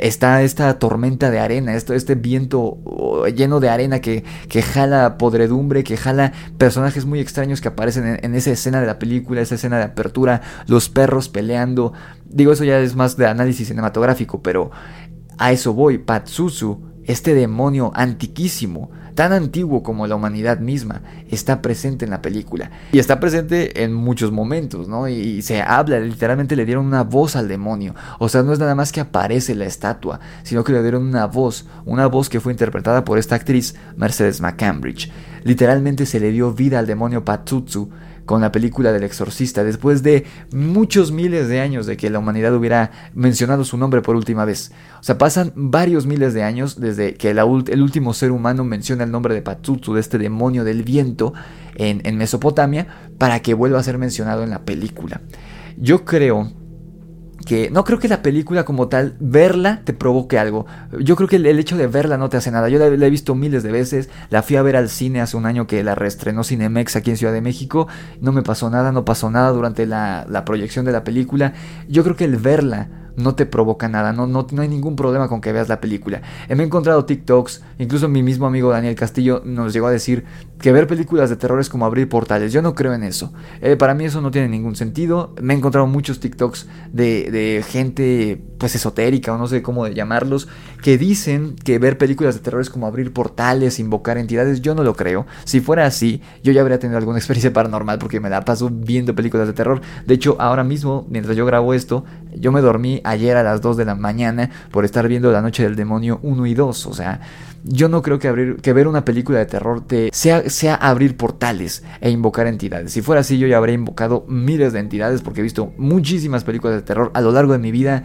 [0.00, 2.78] está esta tormenta de arena, esto, este viento
[3.34, 8.34] lleno de arena que, que, jala podredumbre, que jala personajes muy extraños que aparecen en,
[8.34, 11.92] esa escena de la película, esa escena de apertura, los perros peleando.
[12.24, 14.70] Digo, eso ya es más de análisis cinematográfico, pero
[15.38, 15.98] a eso voy.
[15.98, 22.70] Patsusu, este demonio antiquísimo, tan antiguo como la humanidad misma, está presente en la película.
[22.92, 25.08] Y está presente en muchos momentos, ¿no?
[25.08, 27.94] Y, se habla, literalmente le dieron una voz al demonio.
[28.18, 31.26] O sea, no es nada más que aparece la estatua, sino que le dieron una
[31.26, 35.10] voz, una voz que fue interpretada por esta actriz Mercedes McCambridge.
[35.44, 37.90] Literalmente se le dio vida al demonio Patsutsu
[38.30, 42.54] con la película del exorcista, después de muchos miles de años de que la humanidad
[42.54, 44.70] hubiera mencionado su nombre por última vez.
[45.00, 49.10] O sea, pasan varios miles de años desde que el último ser humano menciona el
[49.10, 51.34] nombre de Patsutsu, de este demonio del viento,
[51.74, 52.86] en, en Mesopotamia,
[53.18, 55.22] para que vuelva a ser mencionado en la película.
[55.76, 56.52] Yo creo
[57.46, 60.66] que no creo que la película como tal, verla te provoque algo.
[60.98, 62.68] Yo creo que el, hecho de verla no te hace nada.
[62.68, 65.46] Yo la, he visto miles de veces, la fui a ver al cine hace un
[65.46, 67.88] año que la reestrenó Cinemex aquí en Ciudad de México,
[68.20, 71.54] no me pasó nada, no pasó nada durante la, la proyección de la película.
[71.88, 72.88] Yo creo que el verla
[73.20, 76.22] no te provoca nada, no, no, no hay ningún problema con que veas la película.
[76.48, 80.24] Me he encontrado TikToks, incluso mi mismo amigo Daniel Castillo nos llegó a decir
[80.60, 82.52] que ver películas de terror es como abrir portales.
[82.52, 83.32] Yo no creo en eso.
[83.60, 85.34] Eh, para mí eso no tiene ningún sentido.
[85.40, 90.46] Me he encontrado muchos TikToks de, de gente pues esotérica o no sé cómo llamarlos,
[90.82, 94.60] que dicen que ver películas de terror es como abrir portales, invocar entidades.
[94.60, 95.26] Yo no lo creo.
[95.44, 99.14] Si fuera así, yo ya habría tenido alguna experiencia paranormal porque me la paso viendo
[99.14, 99.80] películas de terror.
[100.06, 102.04] De hecho, ahora mismo, mientras yo grabo esto,
[102.34, 105.62] yo me dormí ayer a las 2 de la mañana por estar viendo La Noche
[105.62, 106.86] del Demonio 1 y 2.
[106.86, 107.20] O sea,
[107.64, 111.16] yo no creo que, abrir, que ver una película de terror te sea, sea abrir
[111.16, 112.92] portales e invocar entidades.
[112.92, 116.76] Si fuera así, yo ya habría invocado miles de entidades porque he visto muchísimas películas
[116.76, 118.04] de terror a lo largo de mi vida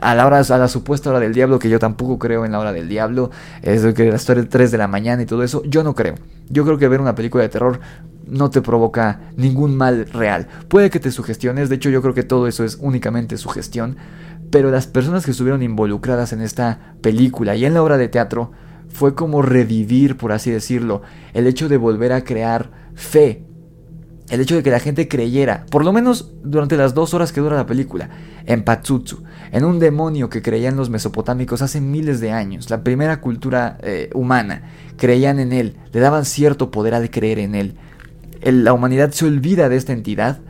[0.00, 2.58] a la hora, a la supuesta hora del diablo, que yo tampoco creo en la
[2.58, 3.30] hora del diablo,
[3.62, 6.14] es que la historia 3 de la mañana y todo eso, yo no creo.
[6.48, 7.80] Yo creo que ver una película de terror
[8.26, 10.48] no te provoca ningún mal real.
[10.68, 13.96] Puede que te sugestiones, de hecho yo creo que todo eso es únicamente sugestión,
[14.50, 18.52] pero las personas que estuvieron involucradas en esta película y en la obra de teatro
[18.88, 21.02] fue como revivir, por así decirlo,
[21.34, 23.46] el hecho de volver a crear fe
[24.28, 27.40] el hecho de que la gente creyera, por lo menos durante las dos horas que
[27.40, 28.08] dura la película,
[28.44, 29.22] en Patsutsu,
[29.52, 34.10] en un demonio que creían los mesopotámicos hace miles de años, la primera cultura eh,
[34.14, 34.62] humana,
[34.96, 37.76] creían en él, le daban cierto poder al creer en él.
[38.52, 40.40] La humanidad se olvida de esta entidad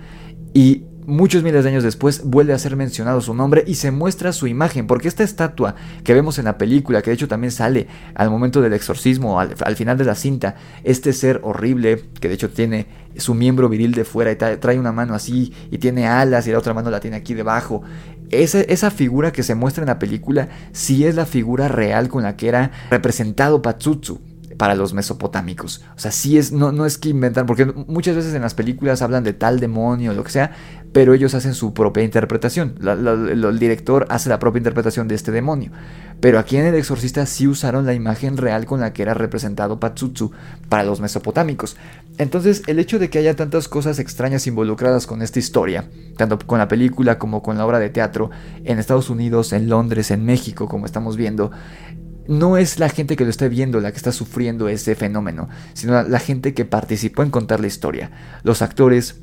[0.54, 4.32] y muchos miles de años después vuelve a ser mencionado su nombre y se muestra
[4.32, 7.86] su imagen, porque esta estatua que vemos en la película, que de hecho también sale
[8.14, 12.50] al momento del exorcismo, al, final de la cinta, este ser horrible, que de hecho
[12.50, 12.86] tiene
[13.16, 16.58] su miembro viril de fuera y trae una mano así y tiene alas y la
[16.58, 17.82] otra mano la tiene aquí debajo.
[18.30, 22.24] Esa, esa figura que se muestra en la película sí es la figura real con
[22.24, 24.20] la que era representado Patsutsu
[24.56, 25.84] para los mesopotámicos.
[25.96, 29.02] O sea, sí es, no, no es que inventan, porque muchas veces en las películas
[29.02, 30.52] hablan de tal demonio lo que sea,
[30.92, 32.74] pero ellos hacen su propia interpretación.
[32.80, 35.70] el director hace la propia interpretación de este demonio.
[36.20, 39.78] Pero aquí en El Exorcista sí usaron la imagen real con la que era representado
[39.78, 40.32] Patsutsu
[40.70, 41.76] para los mesopotámicos.
[42.16, 45.84] Entonces, el hecho de que haya tantas cosas extrañas involucradas con esta historia,
[46.16, 48.30] tanto con la película como con la obra de teatro,
[48.64, 51.50] en Estados Unidos, en Londres, en México, como estamos viendo,
[52.28, 56.02] no es la gente que lo esté viendo la que está sufriendo ese fenómeno, sino
[56.02, 58.10] la gente que participó en contar la historia.
[58.42, 59.20] Los actores,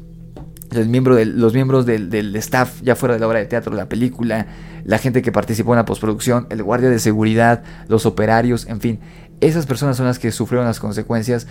[0.71, 4.47] los, los miembros del, staff, ya fuera de la obra de teatro, la película,
[4.85, 8.99] la gente que participó en la postproducción, el guardia de seguridad, los operarios, en fin,
[9.41, 11.47] esas personas son las que sufrieron las consecuencias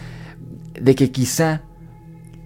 [0.81, 1.63] de que quizá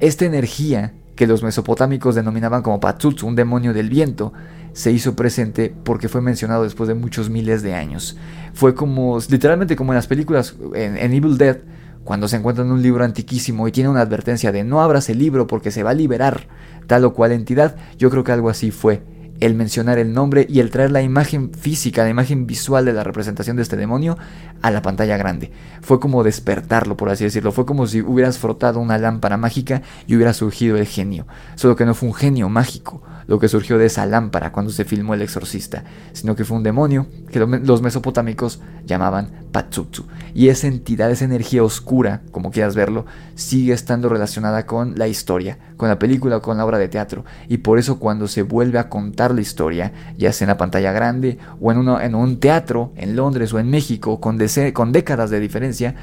[0.01, 4.33] esta energía que los mesopotámicos denominaban como Patsutsu, un demonio del viento,
[4.77, 8.19] se hizo presente porque fue mencionado después de muchos miles de años.
[8.53, 11.61] Fue como, literalmente como en las películas, en, Evil Dead,
[12.05, 15.19] cuando se encuentra en un libro antiquísimo y tiene una advertencia de no abras el
[15.19, 16.47] libro porque se va a liberar
[16.87, 19.03] tal o cual entidad, yo creo que algo así fue
[19.41, 23.03] el mencionar el nombre y el traer la imagen física, la imagen visual de la
[23.03, 24.19] representación de este demonio
[24.61, 25.53] a la pantalla grande.
[25.81, 27.51] Fue como despertarlo, por así decirlo.
[27.51, 31.27] Fue como si hubieras frotado una lámpara mágica y hubiera surgido el genio.
[31.55, 34.85] Solo que no fue un genio mágico lo que surgió de esa lámpara cuando se
[34.85, 40.07] filmó El Exorcista, sino que fue un demonio que los mesopotámicos llamaban Patsutsu.
[40.35, 45.59] Y esa entidad, esa energía oscura, como quieras verlo, sigue estando relacionada con la historia,
[45.77, 47.25] con la película o con la obra de teatro.
[47.49, 50.93] Y por eso cuando se vuelve a contar la historia, ya sea en la pantalla
[50.93, 55.95] grande o en, un teatro en Londres o en México, con, décadas de diferencia,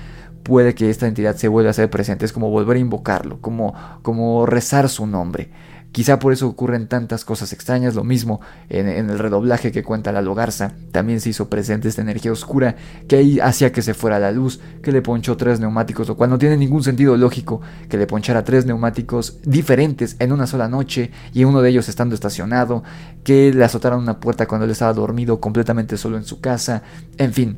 [0.44, 2.26] puede que esta entidad se vuelva a ser presente.
[2.26, 5.52] Es como volver a invocarlo, como rezar su nombre.
[5.94, 10.24] Quizá por eso ocurren tantas cosas extrañas, lo mismo en, el redoblaje que cuenta la
[10.24, 12.76] Logarza, también se hizo presente esta energía oscura
[13.08, 16.32] que ahí hacía que se fuera la luz, que le ponchó tres neumáticos, lo cual
[16.32, 21.12] no tiene ningún sentido lógico que le ponchara tres neumáticos diferentes en una sola noche
[21.32, 22.84] y uno de ellos estando estacionado,
[23.24, 26.82] que le azotaran una puerta cuando él estaba dormido completamente solo en su casa,
[27.20, 27.58] en fin,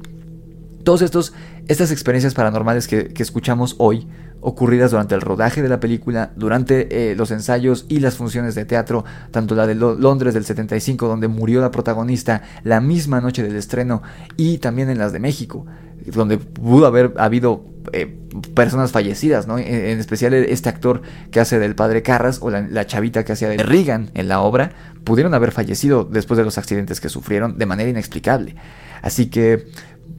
[0.83, 1.33] todos estos
[1.67, 4.07] Estas experiencias paranormales que, escuchamos hoy,
[4.45, 8.63] ocurridas durante el rodaje de la película, durante eh, los ensayos y las funciones de
[8.63, 13.55] teatro, tanto la de Londres del 75, donde murió la protagonista la misma noche del
[13.55, 14.03] estreno,
[14.37, 15.65] y también en las de México,
[16.05, 18.05] donde pudo haber habido eh,
[18.53, 19.57] personas fallecidas, ¿no?
[19.57, 23.57] En, especial este actor que hace del padre Carras o la, chavita que hacía de
[23.57, 24.73] Regan en la obra,
[25.03, 28.55] pudieron haber fallecido después de los accidentes que sufrieron de manera inexplicable.
[29.01, 29.65] Así que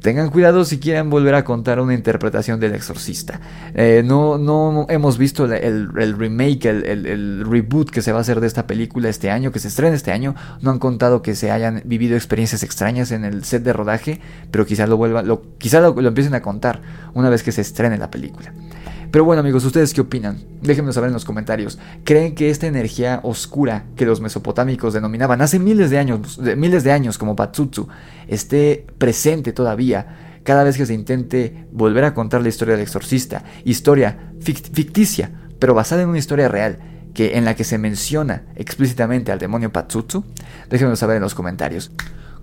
[0.00, 3.40] tengan cuidado si quieren volver a contar una interpretación del exorcista.
[3.74, 8.46] Eh, no, no hemos visto el, remake, el, reboot que se va a hacer de
[8.46, 10.34] esta película este año, que se estrena este año.
[10.60, 14.20] No han contado que se hayan vivido experiencias extrañas en el set de rodaje,
[14.50, 16.80] pero quizás lo vuelvan, lo, quizás lo empiecen a contar
[17.14, 18.52] una vez que se estrene la película.
[19.10, 20.38] Pero bueno amigos, ¿ustedes qué opinan?
[20.62, 21.78] Déjenme saber en los comentarios.
[22.04, 26.92] ¿Creen que esta energía oscura que los mesopotámicos denominaban hace miles de años, miles de
[26.92, 27.88] años como Patsutsu,
[28.28, 33.44] esté presente todavía cada vez que se intente volver a contar la historia del exorcista?
[33.64, 36.78] Historia ficticia, pero basada en una historia real
[37.14, 40.24] que en la que se menciona explícitamente al demonio Patsutsu?
[40.68, 41.90] Déjenme saber en los comentarios.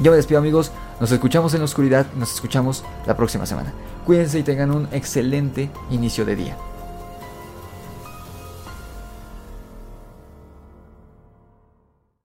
[0.00, 3.72] yo me despido amigos, nos escuchamos en la oscuridad, nos escuchamos la próxima semana.
[4.06, 6.56] Cuídense y tengan un excelente inicio de día.